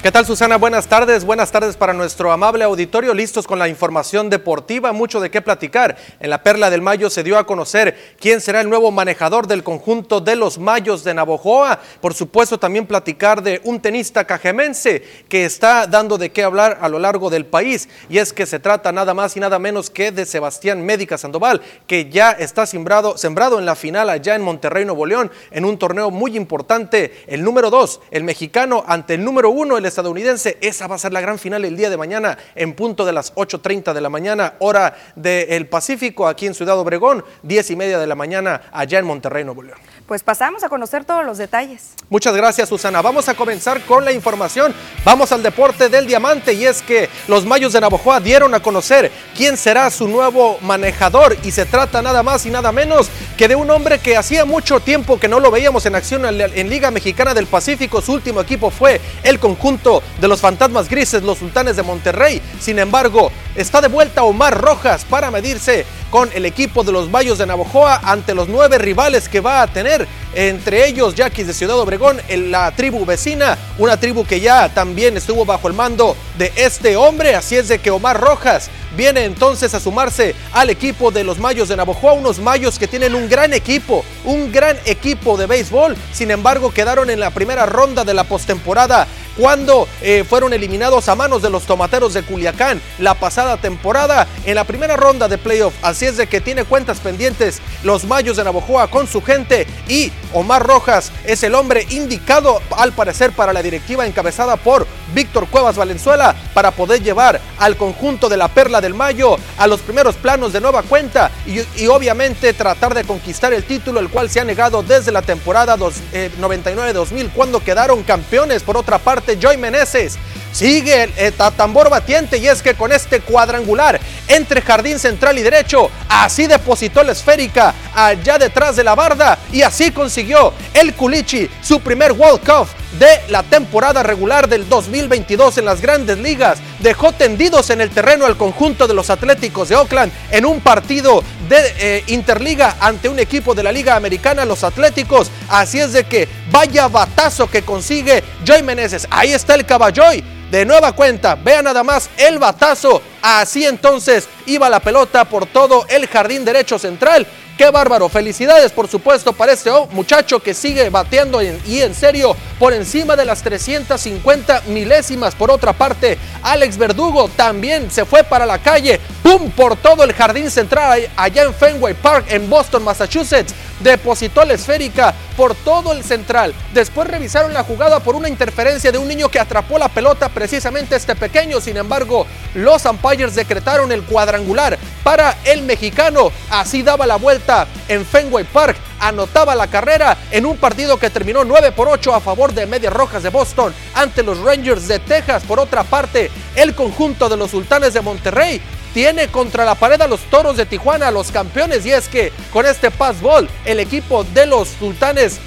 [0.00, 0.58] ¿Qué tal Susana?
[0.58, 5.28] Buenas tardes, buenas tardes para nuestro amable auditorio, listos con la información deportiva, mucho de
[5.28, 5.96] qué platicar.
[6.20, 9.64] En la Perla del Mayo se dio a conocer quién será el nuevo manejador del
[9.64, 11.80] conjunto de los Mayos de Navojoa.
[12.00, 16.88] Por supuesto también platicar de un tenista cajemense que está dando de qué hablar a
[16.88, 20.12] lo largo del país y es que se trata nada más y nada menos que
[20.12, 24.84] de Sebastián Médica Sandoval, que ya está sembrado, sembrado en la final allá en Monterrey,
[24.84, 29.50] Nuevo León, en un torneo muy importante, el número dos, el mexicano ante el número
[29.50, 30.58] uno, el estadounidense.
[30.60, 33.34] Esa va a ser la gran final el día de mañana en punto de las
[33.34, 38.06] 8.30 de la mañana, hora del Pacífico, aquí en Ciudad Obregón, 10 y media de
[38.06, 39.78] la mañana allá en Monterrey, Nuevo León.
[40.08, 41.90] Pues pasamos a conocer todos los detalles.
[42.08, 43.02] Muchas gracias, Susana.
[43.02, 44.74] Vamos a comenzar con la información.
[45.04, 49.12] Vamos al deporte del diamante y es que los Mayos de Navojoa dieron a conocer
[49.36, 53.56] quién será su nuevo manejador y se trata nada más y nada menos que de
[53.56, 57.34] un hombre que hacía mucho tiempo que no lo veíamos en acción en, Liga Mexicana
[57.34, 58.00] del Pacífico.
[58.00, 62.40] Su último equipo fue el conjunto de los Fantasmas Grises, los Sultanes de Monterrey.
[62.60, 67.38] Sin embargo, está de vuelta Omar Rojas para medirse con el equipo de los Mayos
[67.38, 69.97] de Navojoa ante los nueve rivales que va a tener,
[70.34, 75.16] entre ellos Yaquis de Ciudad Obregón, en la tribu vecina, una tribu que ya también
[75.16, 79.74] estuvo bajo el mando de este hombre, así es de que Omar Rojas viene entonces
[79.74, 83.52] a sumarse al equipo de los Mayos de Navojoa, unos Mayos que tienen un gran
[83.52, 88.24] equipo, un gran equipo de béisbol, sin embargo quedaron en la primera ronda de la
[88.24, 94.26] postemporada cuando eh, fueron eliminados a manos de los Tomateros de Culiacán la pasada temporada
[94.44, 95.74] en la primera ronda de playoff.
[95.80, 100.12] Así es de que tiene cuentas pendientes los Mayos de Navojoa con su gente y
[100.34, 105.76] Omar Rojas es el hombre indicado al parecer para la directiva encabezada por Víctor Cuevas
[105.76, 110.52] Valenzuela para poder llevar al conjunto de la Perla del Mayo a los primeros planos
[110.52, 114.82] de nueva cuenta y, obviamente tratar de conquistar el título el cual se ha negado
[114.82, 115.76] desde la temporada
[116.12, 118.62] eh, 99-2000 cuando quedaron campeones.
[118.62, 120.18] Por otra parte, Joy Meneses
[120.52, 125.42] sigue el eh, tambor batiente y es que con este cuadrangular entre jardín central y
[125.42, 131.48] derecho, así depositó la esférica allá detrás de la barda y así consiguió el Culichi
[131.62, 132.68] su primer World Cup
[132.98, 136.58] de la temporada regular del 2022 en las grandes ligas.
[136.80, 141.22] Dejó tendidos en el terreno al conjunto de los Atléticos de Oakland en un partido
[141.48, 145.30] de eh, Interliga ante un equipo de la Liga Americana, los Atléticos.
[145.48, 149.06] Así es de que vaya batazo que consigue Joy Meneses.
[149.10, 151.34] Ahí está el caballoy de nueva cuenta.
[151.34, 153.02] Vean nada más el batazo.
[153.20, 157.26] Así entonces iba la pelota por todo el jardín derecho central.
[157.58, 158.08] ¡Qué bárbaro!
[158.08, 163.24] Felicidades, por supuesto, para este muchacho que sigue bateando y en serio por encima de
[163.24, 165.34] las 350 milésimas.
[165.34, 169.00] Por otra parte, Alex Verdugo también se fue para la calle.
[169.24, 169.50] ¡Pum!
[169.50, 173.52] Por todo el jardín central allá en Fenway Park, en Boston, Massachusetts.
[173.80, 176.52] Depositó la esférica por todo el central.
[176.74, 180.96] Después revisaron la jugada por una interferencia de un niño que atrapó la pelota, precisamente
[180.96, 181.60] este pequeño.
[181.60, 186.32] Sin embargo, los umpires decretaron el cuadrangular para el mexicano.
[186.50, 188.76] Así daba la vuelta en Fenway Park.
[188.98, 192.92] Anotaba la carrera en un partido que terminó 9 por 8 a favor de Medias
[192.92, 195.44] Rojas de Boston ante los Rangers de Texas.
[195.46, 198.60] Por otra parte, el conjunto de los Sultanes de Monterrey
[198.94, 201.84] tiene contra la pared a los Toros de Tijuana, los campeones.
[201.86, 205.40] Y es que con este pass ball, el equipo de los Sultanes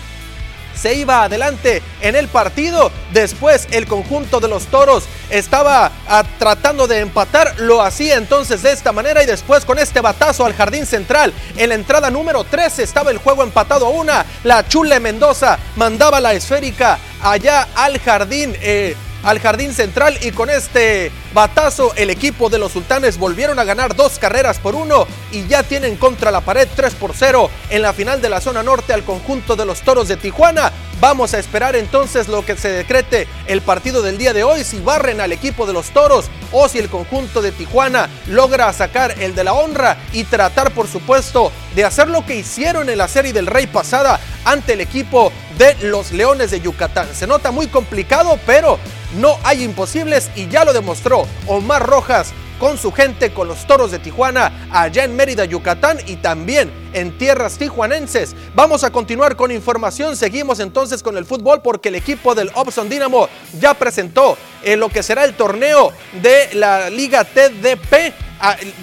[0.81, 2.91] se iba adelante en el partido.
[3.13, 7.59] Después el conjunto de los toros estaba ah, tratando de empatar.
[7.59, 11.33] Lo hacía entonces de esta manera y después con este batazo al jardín central.
[11.57, 14.25] En la entrada número 13 estaba el juego empatado a una.
[14.43, 18.55] La Chule Mendoza mandaba la esférica allá al jardín.
[18.61, 23.63] Eh, al jardín central y con este batazo el equipo de los sultanes volvieron a
[23.63, 27.81] ganar dos carreras por uno y ya tienen contra la pared 3 por 0 en
[27.81, 30.71] la final de la zona norte al conjunto de los toros de Tijuana.
[31.01, 34.79] Vamos a esperar entonces lo que se decrete el partido del día de hoy, si
[34.79, 39.33] barren al equipo de los toros o si el conjunto de Tijuana logra sacar el
[39.33, 43.33] de la honra y tratar por supuesto de hacer lo que hicieron en la serie
[43.33, 47.07] del Rey pasada ante el equipo de los Leones de Yucatán.
[47.15, 48.77] Se nota muy complicado, pero
[49.17, 52.31] no hay imposibles y ya lo demostró Omar Rojas
[52.61, 57.17] con su gente, con los toros de Tijuana, allá en Mérida, Yucatán y también en
[57.17, 58.35] tierras tijuanenses.
[58.53, 60.15] Vamos a continuar con información.
[60.15, 63.27] Seguimos entonces con el fútbol porque el equipo del Opson Dynamo
[63.59, 65.91] ya presentó en lo que será el torneo
[66.21, 68.13] de la Liga TDP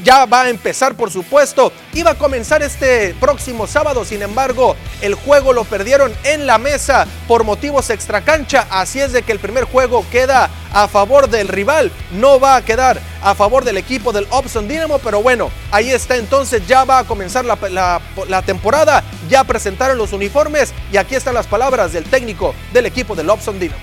[0.04, 1.72] ya va a empezar, por supuesto.
[1.92, 7.06] Iba a comenzar este próximo sábado, sin embargo, el juego lo perdieron en la mesa
[7.26, 8.66] por motivos extracancha.
[8.70, 12.62] Así es de que el primer juego queda a favor del rival, no va a
[12.62, 16.98] quedar a favor del equipo del Opson Dynamo, pero bueno, ahí está entonces, ya va
[16.98, 22.04] a comenzar la, la temporada, ya presentaron los uniformes y aquí están las palabras del
[22.04, 23.80] técnico del equipo del Opson Dynamo.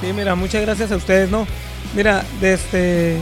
[0.00, 1.46] Sí, mira, muchas gracias a ustedes, ¿no?
[1.94, 3.18] Mira, desde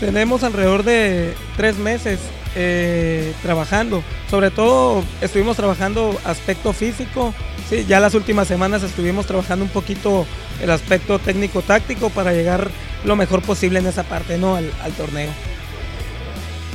[0.00, 2.20] tenemos alrededor de tres meses
[2.56, 4.02] eh, trabajando.
[4.30, 7.34] Sobre todo estuvimos trabajando aspecto físico.
[7.68, 10.26] Sí, ya las últimas semanas estuvimos trabajando un poquito
[10.60, 12.70] el aspecto técnico-táctico para llegar
[13.04, 14.56] lo mejor posible en esa parte, ¿no?
[14.56, 15.30] Al, al, torneo.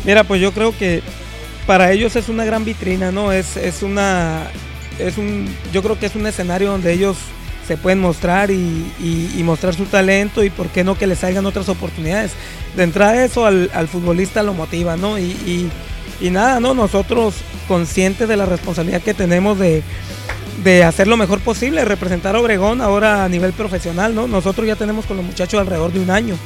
[0.04, 1.02] Mira, pues yo creo que
[1.66, 3.32] para ellos es una gran vitrina, ¿no?
[3.32, 4.48] Es, es una.
[4.98, 7.18] Es un, yo creo que es un escenario donde ellos
[7.70, 11.70] se pueden mostrar y, mostrar su talento y por qué no que les salgan otras
[11.70, 12.32] oportunidades.
[12.76, 15.20] De entrada eso al, futbolista lo motiva, ¿no?
[15.20, 15.70] Y,
[16.20, 16.74] nada, ¿no?
[16.74, 17.36] Nosotros
[17.68, 19.84] conscientes de la responsabilidad que tenemos de,
[20.84, 24.28] hacer lo mejor posible, representar a Obregón ahora a nivel profesional, ¿no?
[24.28, 26.38] Nosotros ya tenemos con los muchachos alrededor de un año.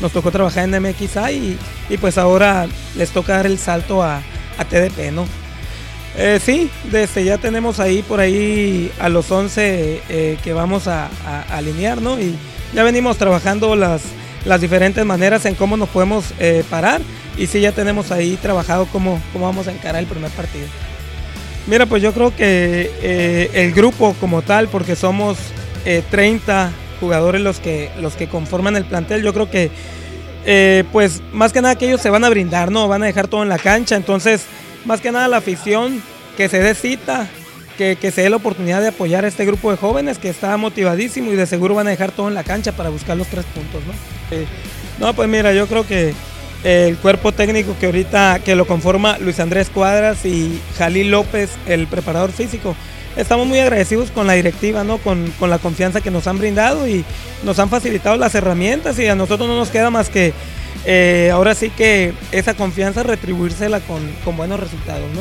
[0.00, 1.58] Nos tocó trabajar en MXA y,
[2.00, 4.22] pues ahora les toca dar el salto a,
[4.58, 5.26] a TDP, ¿no?
[6.20, 11.08] Eh, sí, desde ya tenemos ahí por ahí a los 11 eh, que vamos a,
[11.48, 12.18] alinear, ¿no?
[12.18, 12.34] Y
[12.74, 14.02] ya venimos trabajando las,
[14.44, 17.00] las diferentes maneras en cómo nos podemos eh, parar
[17.36, 20.66] y sí ya tenemos ahí trabajado cómo, cómo vamos a encarar el primer partido.
[21.68, 25.36] Mira, pues yo creo que el grupo como tal, porque somos
[26.10, 29.70] 30 jugadores los que, los que conforman el plantel, yo creo que
[30.90, 32.88] pues más que nada que ellos se van a brindar, ¿no?
[32.88, 34.46] Van a dejar todo en la cancha, entonces
[34.88, 36.02] más que nada la afición,
[36.38, 37.28] que se dé cita,
[37.76, 41.30] que, se dé la oportunidad de apoyar a este grupo de jóvenes que está motivadísimo
[41.30, 43.82] y de seguro van a dejar todo en la cancha para buscar los tres puntos,
[43.86, 43.92] ¿no?
[44.34, 44.46] Eh,
[44.98, 46.14] no, pues mira, yo creo que
[46.64, 51.86] el cuerpo técnico que ahorita que lo conforma Luis Andrés Cuadras y Jalil López, el
[51.86, 52.74] preparador físico,
[53.14, 54.96] estamos muy agradecidos con la directiva, ¿no?
[54.98, 57.04] Con, la confianza que nos han brindado y
[57.44, 60.32] nos han facilitado las herramientas y a nosotros no nos queda más que
[60.90, 65.20] eh, ahora sí que esa confianza retribuírsela con, con buenos resultados, ¿no?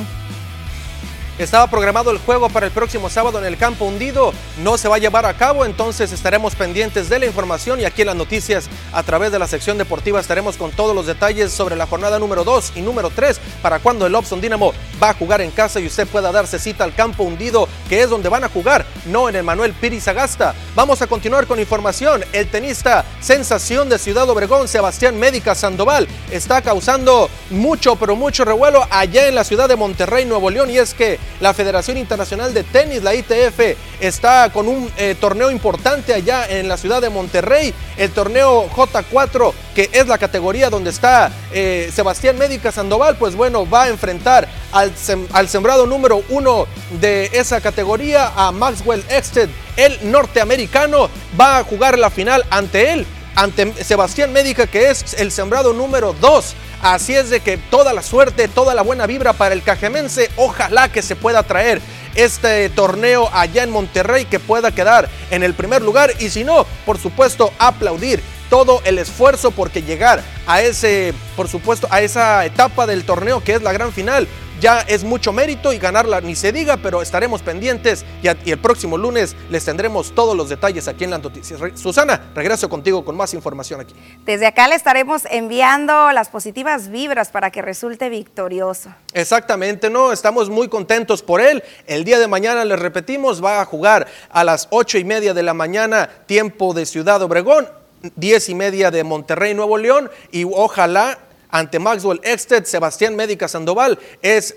[1.38, 4.34] Estaba programado el juego para el próximo sábado en el campo hundido.
[4.64, 8.02] No se va a llevar a cabo, entonces estaremos pendientes de la información y aquí
[8.02, 11.76] en las noticias a través de la sección deportiva estaremos con todos los detalles sobre
[11.76, 15.42] la jornada número 2 y número 3 para cuando el Opson Dynamo va a jugar
[15.42, 18.50] en casa y usted pueda darse cita al campo hundido, que es donde van a
[18.50, 20.56] jugar, no en el Manuel Piris Agasta.
[20.74, 22.24] Vamos a continuar con información.
[22.34, 28.88] El tenista sensación de Ciudad Obregón, Sebastián Médica Sandoval, está causando mucho, pero mucho revuelo
[28.90, 32.64] allá en la ciudad de Monterrey, Nuevo León, y es que la Federación Internacional de
[32.64, 37.74] Tenis, la ITF, está con un eh, torneo importante allá en la ciudad de Monterrey,
[37.98, 43.70] el torneo J4, que es la categoría donde está eh, Sebastián Médica Sandoval, pues bueno,
[43.70, 44.92] va a enfrentar al,
[45.34, 46.68] al sembrado número uno
[47.00, 51.10] de esa categoría, a Maxwell Exted, el norteamericano,
[51.40, 53.06] va a jugar la final ante él
[53.38, 56.56] ante Sebastián Médica, que es el sembrado número 2.
[56.82, 60.30] Así es de que toda la suerte, toda la buena vibra para el cajemense.
[60.36, 61.80] Ojalá que se pueda traer
[62.16, 66.12] este torneo allá en Monterrey, que pueda quedar en el primer lugar.
[66.20, 71.88] Y si no, por supuesto, aplaudir todo el esfuerzo porque llegar a ese, por supuesto,
[71.92, 74.28] a esa etapa del torneo que es la gran final
[74.60, 78.98] ya es mucho mérito y ganarla ni se diga, pero estaremos pendientes y, el próximo
[78.98, 81.60] lunes les tendremos todos los detalles aquí en las noticias.
[81.76, 83.94] Susana, regreso contigo con más información aquí.
[84.26, 88.94] Desde acá le estaremos enviando las positivas vibras para que resulte victorioso.
[89.14, 91.64] Exactamente, no, estamos muy contentos por él.
[91.86, 95.44] El día de mañana, les repetimos, va a jugar a las ocho y media de
[95.44, 97.68] la mañana, tiempo de Ciudad Obregón.
[98.16, 101.18] Diez y media de Monterrey, Nuevo León, y ojalá
[101.50, 104.54] ante Maxwell Exted, Sebastián Médica Sandoval es,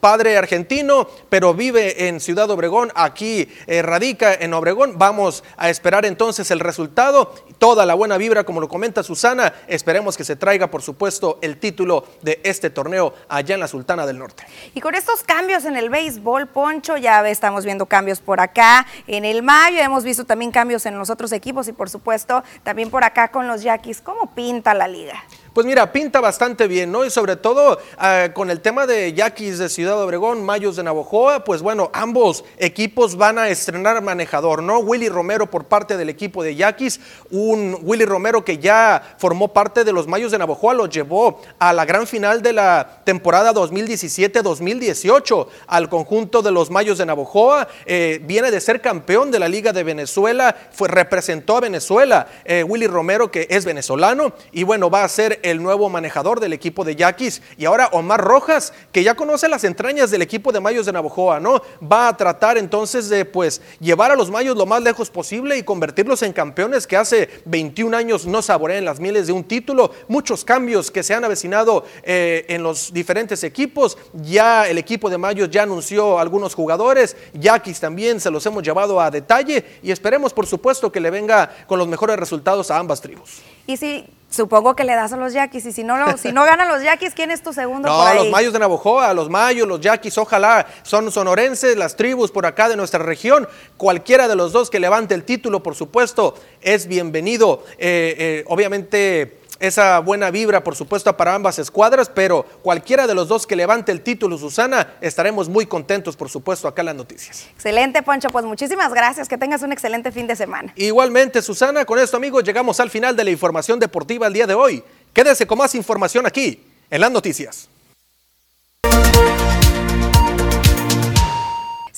[0.00, 4.98] padre argentino, pero vive en Ciudad Obregón, aquí eh, radica en Obregón.
[4.98, 9.52] Vamos a esperar entonces el resultado, toda la buena vibra, como lo comenta Susana.
[9.66, 14.06] Esperemos que se traiga, por supuesto, el título de este torneo allá en la Sultana
[14.06, 14.44] del Norte.
[14.74, 19.24] Y con estos cambios en el béisbol, Poncho, ya estamos viendo cambios por acá en
[19.24, 23.04] el Mayo, hemos visto también cambios en los otros equipos y, por supuesto, también por
[23.04, 24.00] acá con los Yaquis.
[24.00, 25.24] ¿Cómo pinta la liga?
[25.58, 27.04] Pues mira, pinta bastante bien, ¿no?
[27.04, 31.42] Y sobre todo ah, con el tema de Yaquis de Ciudad Obregón, Mayos de Navojoa,
[31.42, 34.78] pues bueno, ambos equipos van a estrenar manejador, ¿no?
[34.78, 37.00] Willy Romero por parte del equipo de Yaquis,
[37.32, 41.72] un Willy Romero que ya formó parte de los Mayos de Navojoa, lo llevó a
[41.72, 48.20] la gran final de la temporada 2017-2018 al conjunto de los Mayos de Navojoa, eh,
[48.22, 52.86] viene de ser campeón de la Liga de Venezuela, fue, representó a Venezuela, eh, Willy
[52.86, 56.96] Romero que es venezolano y bueno, va a ser el nuevo manejador del equipo de
[56.96, 57.42] Yaquis.
[57.56, 61.40] Y ahora Omar Rojas, que ya conoce las entrañas del equipo de Mayos de Navojoa,
[61.40, 61.62] ¿no?
[61.80, 65.62] Va a tratar entonces de pues llevar a los Mayos lo más lejos posible y
[65.62, 69.92] convertirlos en campeones que hace 21 años no saborean las mieles de un título.
[70.08, 73.98] Muchos cambios que se han avecinado eh, en los diferentes equipos.
[74.12, 77.16] Ya el equipo de Mayos ya anunció algunos jugadores.
[77.34, 81.50] Yaquis también se los hemos llevado a detalle y esperemos por supuesto que le venga
[81.66, 83.40] con los mejores resultados a ambas tribus.
[83.66, 86.68] Y si Supongo que le das a los yaquis y si no, si no ganan
[86.68, 87.88] los yaquis, ¿quién es tu segundo?
[87.88, 92.44] No, los mayos de Navojoa, los mayos, los yaquis, ojalá son sonorenses, las tribus por
[92.44, 93.48] acá de nuestra región.
[93.78, 97.64] Cualquiera de los dos que levante el título, por supuesto, es bienvenido.
[97.78, 103.28] Eh, eh, obviamente esa buena vibra, por supuesto, para ambas escuadras, pero cualquiera de los
[103.28, 107.46] dos que levante el título, Susana, estaremos muy contentos, por supuesto, acá en las noticias.
[107.54, 108.28] Excelente, Poncho.
[108.28, 109.28] Pues muchísimas gracias.
[109.28, 110.72] Que tengas un excelente fin de semana.
[110.76, 114.54] Igualmente, Susana, con esto, amigos, llegamos al final de la información deportiva el día de
[114.54, 114.82] hoy.
[115.12, 117.68] Quédese con más información aquí, en las noticias.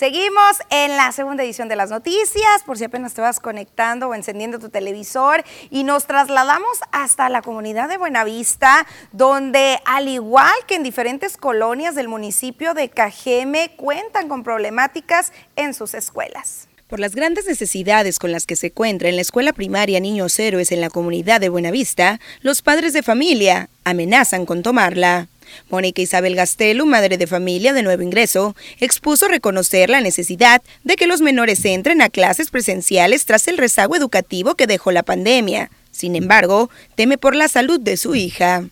[0.01, 4.15] Seguimos en la segunda edición de las noticias, por si apenas te vas conectando o
[4.15, 10.77] encendiendo tu televisor, y nos trasladamos hasta la comunidad de Buenavista, donde al igual que
[10.77, 16.67] en diferentes colonias del municipio de Cajeme, cuentan con problemáticas en sus escuelas.
[16.87, 20.73] Por las grandes necesidades con las que se encuentra en la escuela primaria Niños Héroes
[20.73, 25.29] en la comunidad de Buenavista, los padres de familia amenazan con tomarla.
[25.69, 31.07] Mónica Isabel Gastelu, madre de familia de nuevo ingreso, expuso reconocer la necesidad de que
[31.07, 35.71] los menores entren a clases presenciales tras el rezago educativo que dejó la pandemia.
[35.91, 38.65] Sin embargo, teme por la salud de su hija.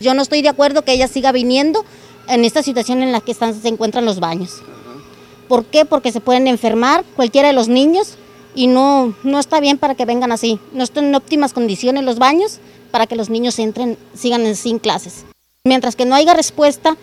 [0.00, 1.84] Yo no estoy de acuerdo que ella siga viniendo
[2.28, 4.62] en esta situación en la que están, se encuentran los baños.
[5.48, 5.84] ¿Por qué?
[5.84, 8.16] Porque se pueden enfermar cualquiera de los niños
[8.54, 10.58] y no, no está bien para que vengan así.
[10.72, 12.60] No están en óptimas condiciones los baños
[12.90, 15.24] para que los niños entren, sigan sin clases.
[15.66, 16.94] Mientras que no haya respuesta,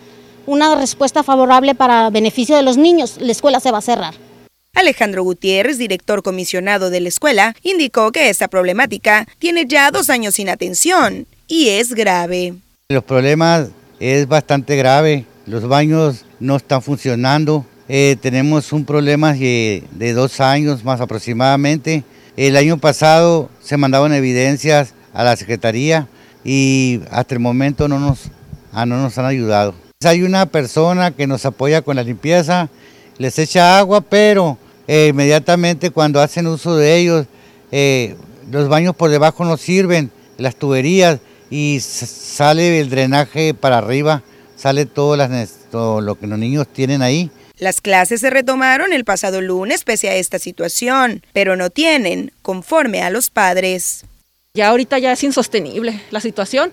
[0.46, 4.14] una respuesta favorable para beneficio de los niños, la escuela se va a cerrar.
[4.76, 10.36] Alejandro Gutiérrez, director comisionado de la escuela, indicó que esta problemática tiene ya dos años
[10.36, 12.54] sin atención y es grave.
[12.88, 19.82] Los problemas es bastante grave, los baños no están funcionando, eh, tenemos un problema de,
[19.90, 22.04] de dos años más aproximadamente.
[22.36, 26.06] El año pasado se mandaban evidencias a la Secretaría
[26.44, 28.30] y hasta el momento no nos
[28.72, 29.74] Ah, no nos han ayudado.
[30.02, 32.70] Hay una persona que nos apoya con la limpieza,
[33.18, 34.58] les echa agua, pero
[34.88, 37.26] eh, inmediatamente cuando hacen uso de ellos,
[37.70, 38.16] eh,
[38.50, 41.20] los baños por debajo no sirven, las tuberías,
[41.50, 44.22] y sale el drenaje para arriba,
[44.56, 45.18] sale todo,
[45.70, 47.30] todo lo que los niños tienen ahí.
[47.58, 53.02] Las clases se retomaron el pasado lunes pese a esta situación, pero no tienen conforme
[53.02, 54.06] a los padres.
[54.54, 56.72] Ya ahorita ya es insostenible la situación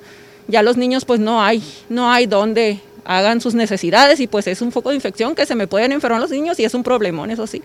[0.49, 4.61] ya los niños pues no hay, no hay donde hagan sus necesidades y pues es
[4.61, 7.31] un foco de infección que se me pueden enfermar los niños y es un problemón,
[7.31, 7.61] eso sí.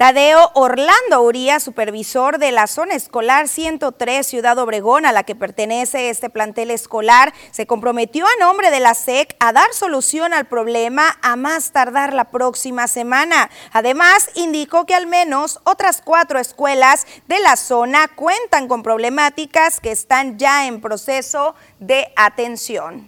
[0.00, 6.08] Tadeo Orlando Uría, supervisor de la zona escolar 103 Ciudad Obregón, a la que pertenece
[6.08, 11.18] este plantel escolar, se comprometió a nombre de la SEC a dar solución al problema
[11.20, 13.50] a más tardar la próxima semana.
[13.72, 19.92] Además, indicó que al menos otras cuatro escuelas de la zona cuentan con problemáticas que
[19.92, 23.06] están ya en proceso de atención.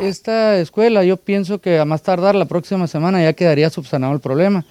[0.00, 4.20] Esta escuela yo pienso que a más tardar la próxima semana ya quedaría subsanado el
[4.20, 4.64] problema.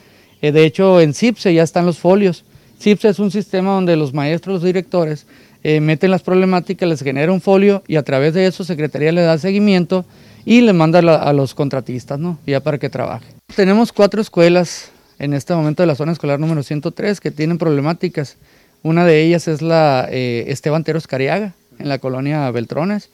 [0.43, 2.43] Eh, de hecho, en CIPSE ya están los folios.
[2.77, 5.25] CIPSE es un sistema donde los maestros, directores,
[5.63, 9.21] eh, meten las problemáticas, les genera un folio y a través de eso Secretaría le
[9.21, 10.03] da seguimiento
[10.43, 12.37] y le manda a los contratistas, ¿no?
[12.45, 13.25] Ya para que trabaje.
[13.55, 18.35] Tenemos cuatro escuelas en este momento de la zona escolar número 103 que tienen problemáticas.
[18.81, 23.11] Una de ellas es la eh, Esteban Teros Cariaga, en la colonia Beltrones.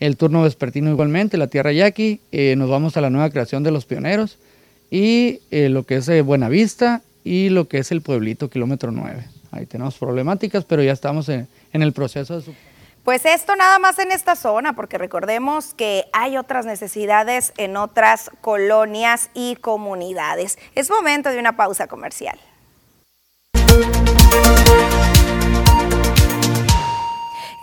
[0.00, 2.20] El turno vespertino igualmente, la Tierra Yaqui.
[2.56, 4.38] nos vamos a la nueva creación de los pioneros
[4.94, 9.24] y eh, lo que es eh, Buenavista y lo que es el pueblito kilómetro 9.
[9.50, 12.54] Ahí tenemos problemáticas, pero ya estamos en, en el proceso de su...
[13.02, 18.30] Pues esto nada más en esta zona, porque recordemos que hay otras necesidades en otras
[18.40, 20.58] colonias y comunidades.
[20.76, 22.38] Es momento de una pausa comercial.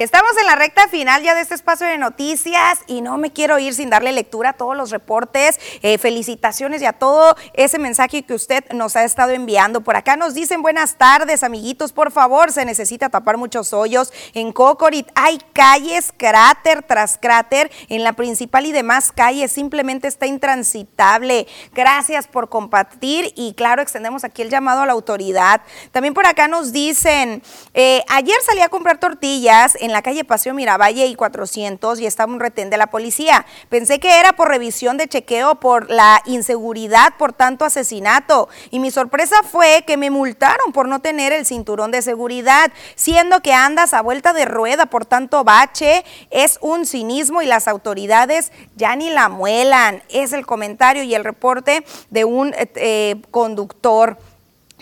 [0.01, 3.59] Estamos en la recta final ya de este espacio de noticias y no me quiero
[3.59, 8.23] ir sin darle lectura a todos los reportes, eh, felicitaciones y a todo ese mensaje
[8.23, 9.81] que usted nos ha estado enviando.
[9.81, 14.11] Por acá nos dicen buenas tardes, amiguitos, por favor, se necesita tapar muchos hoyos.
[14.33, 20.25] En Cocorit hay calles, cráter tras cráter, en la principal y demás calles simplemente está
[20.25, 21.45] intransitable.
[21.75, 25.61] Gracias por compartir y claro, extendemos aquí el llamado a la autoridad.
[25.91, 27.43] También por acá nos dicen,
[27.75, 32.05] eh, ayer salí a comprar tortillas en en la calle Paseo Miravalle y 400 y
[32.05, 33.45] estaba un retén de la policía.
[33.67, 38.89] Pensé que era por revisión de chequeo por la inseguridad por tanto asesinato y mi
[38.89, 43.93] sorpresa fue que me multaron por no tener el cinturón de seguridad, siendo que andas
[43.93, 49.09] a vuelta de rueda por tanto bache, es un cinismo y las autoridades ya ni
[49.09, 50.03] la muelan.
[50.09, 54.17] Es el comentario y el reporte de un eh, eh, conductor.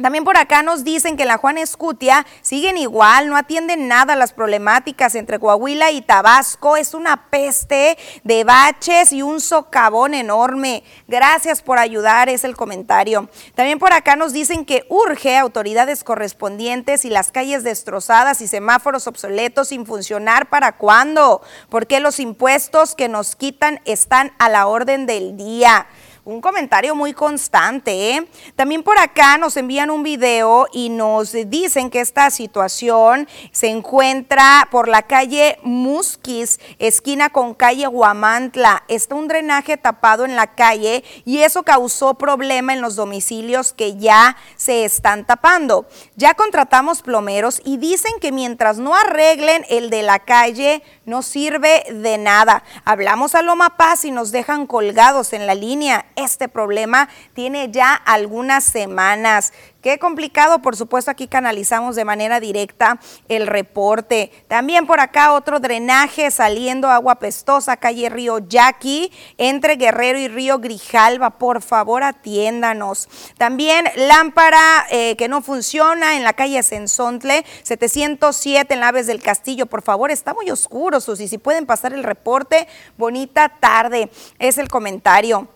[0.02, 4.34] También por acá nos dicen que la Juan Escutia siguen igual, no atienden nada las
[4.34, 6.78] problemáticas entre Coahuila y Tabasco.
[6.78, 10.84] Es una peste de baches y un socavón enorme.
[11.08, 13.30] Gracias por ayudar, es el comentario.
[13.56, 19.08] También por acá nos dicen que urge autoridades correspondientes y las calles destrozadas y semáforos
[19.08, 20.50] obsoletos sin funcionar.
[20.50, 21.42] ¿Para cuándo?
[21.70, 25.88] Porque los impuestos que nos quitan están a la orden del día
[26.30, 28.12] un comentario muy constante.
[28.12, 28.28] ¿eh?
[28.56, 34.68] También por acá nos envían un video y nos dicen que esta situación se encuentra
[34.70, 38.84] por la calle Musquis, esquina con calle Guamantla.
[38.88, 43.98] Está un drenaje tapado en la calle y eso causó problema en los domicilios que
[43.98, 45.88] ya se están tapando.
[46.16, 51.86] Ya contratamos plomeros y dicen que mientras no arreglen el de la calle, no sirve
[51.92, 52.64] de nada.
[52.86, 56.06] Hablamos a Loma Paz y nos dejan colgados en la línea.
[56.20, 59.54] Este problema tiene ya algunas semanas.
[59.82, 63.00] Qué complicado, por supuesto, aquí canalizamos de manera directa
[63.30, 64.30] el reporte.
[64.50, 70.60] También por acá otro drenaje saliendo agua pestosa, calle Río Yaqui, entre Guerrero y Río
[70.60, 71.38] Grijalva.
[71.38, 73.08] Por favor, atiéndanos.
[73.38, 79.68] También lámpara eh, que no funciona en la calle Sensontle, 707 en Aves del Castillo.
[79.68, 81.30] Por favor, está muy oscuro, Susi.
[81.30, 82.68] Si pueden pasar el reporte,
[82.98, 84.12] bonita tarde.
[84.40, 85.48] Es el comentario.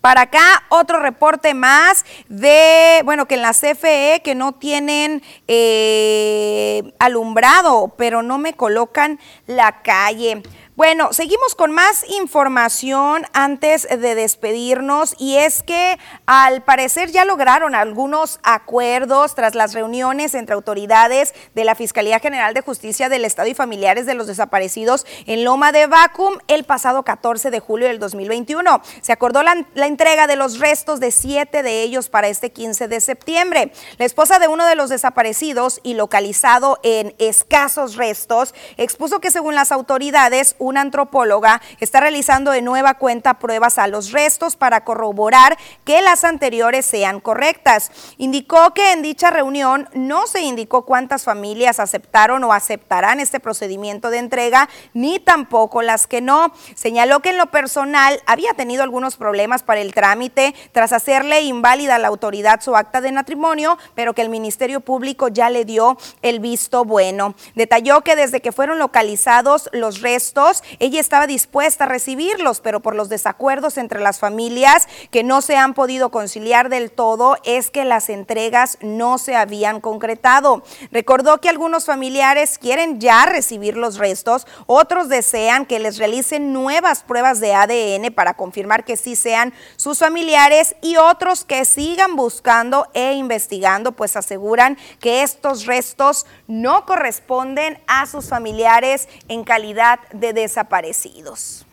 [0.00, 6.92] Para acá, otro reporte más de, bueno, que en la CFE que no tienen eh,
[7.00, 10.42] alumbrado, pero no me colocan la calle.
[10.78, 17.74] Bueno, seguimos con más información antes de despedirnos y es que al parecer ya lograron
[17.74, 23.48] algunos acuerdos tras las reuniones entre autoridades de la Fiscalía General de Justicia del Estado
[23.48, 27.98] y familiares de los desaparecidos en Loma de Vacum el pasado 14 de julio del
[27.98, 28.80] 2021.
[29.00, 32.86] Se acordó la, la entrega de los restos de siete de ellos para este 15
[32.86, 33.72] de septiembre.
[33.96, 39.56] La esposa de uno de los desaparecidos y localizado en escasos restos expuso que según
[39.56, 45.58] las autoridades una antropóloga está realizando de nueva cuenta pruebas a los restos para corroborar
[45.84, 47.90] que las anteriores sean correctas.
[48.16, 54.10] Indicó que en dicha reunión no se indicó cuántas familias aceptaron o aceptarán este procedimiento
[54.10, 56.52] de entrega, ni tampoco las que no.
[56.74, 61.96] Señaló que en lo personal había tenido algunos problemas para el trámite tras hacerle inválida
[61.96, 65.96] a la autoridad su acta de matrimonio, pero que el Ministerio Público ya le dio
[66.22, 67.34] el visto bueno.
[67.54, 72.94] Detalló que desde que fueron localizados los restos, ella estaba dispuesta a recibirlos, pero por
[72.94, 77.84] los desacuerdos entre las familias que no se han podido conciliar del todo, es que
[77.84, 80.62] las entregas no se habían concretado.
[80.92, 87.02] Recordó que algunos familiares quieren ya recibir los restos, otros desean que les realicen nuevas
[87.02, 92.88] pruebas de ADN para confirmar que sí sean sus familiares y otros que sigan buscando
[92.94, 100.32] e investigando, pues aseguran que estos restos no corresponden a sus familiares en calidad de
[100.48, 101.66] desaparecidos.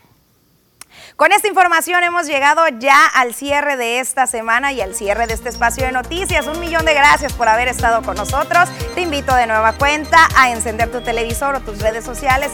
[1.16, 5.34] Con esta información hemos llegado ya al cierre de esta semana y al cierre de
[5.34, 6.46] este espacio de noticias.
[6.46, 8.68] Un millón de gracias por haber estado con nosotros.
[8.96, 12.52] Te invito de nueva cuenta a encender tu televisor o tus redes sociales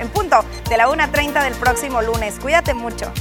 [0.00, 2.38] en, punto de la 1.30 del próximo lunes.
[2.40, 3.12] Cuídate mucho.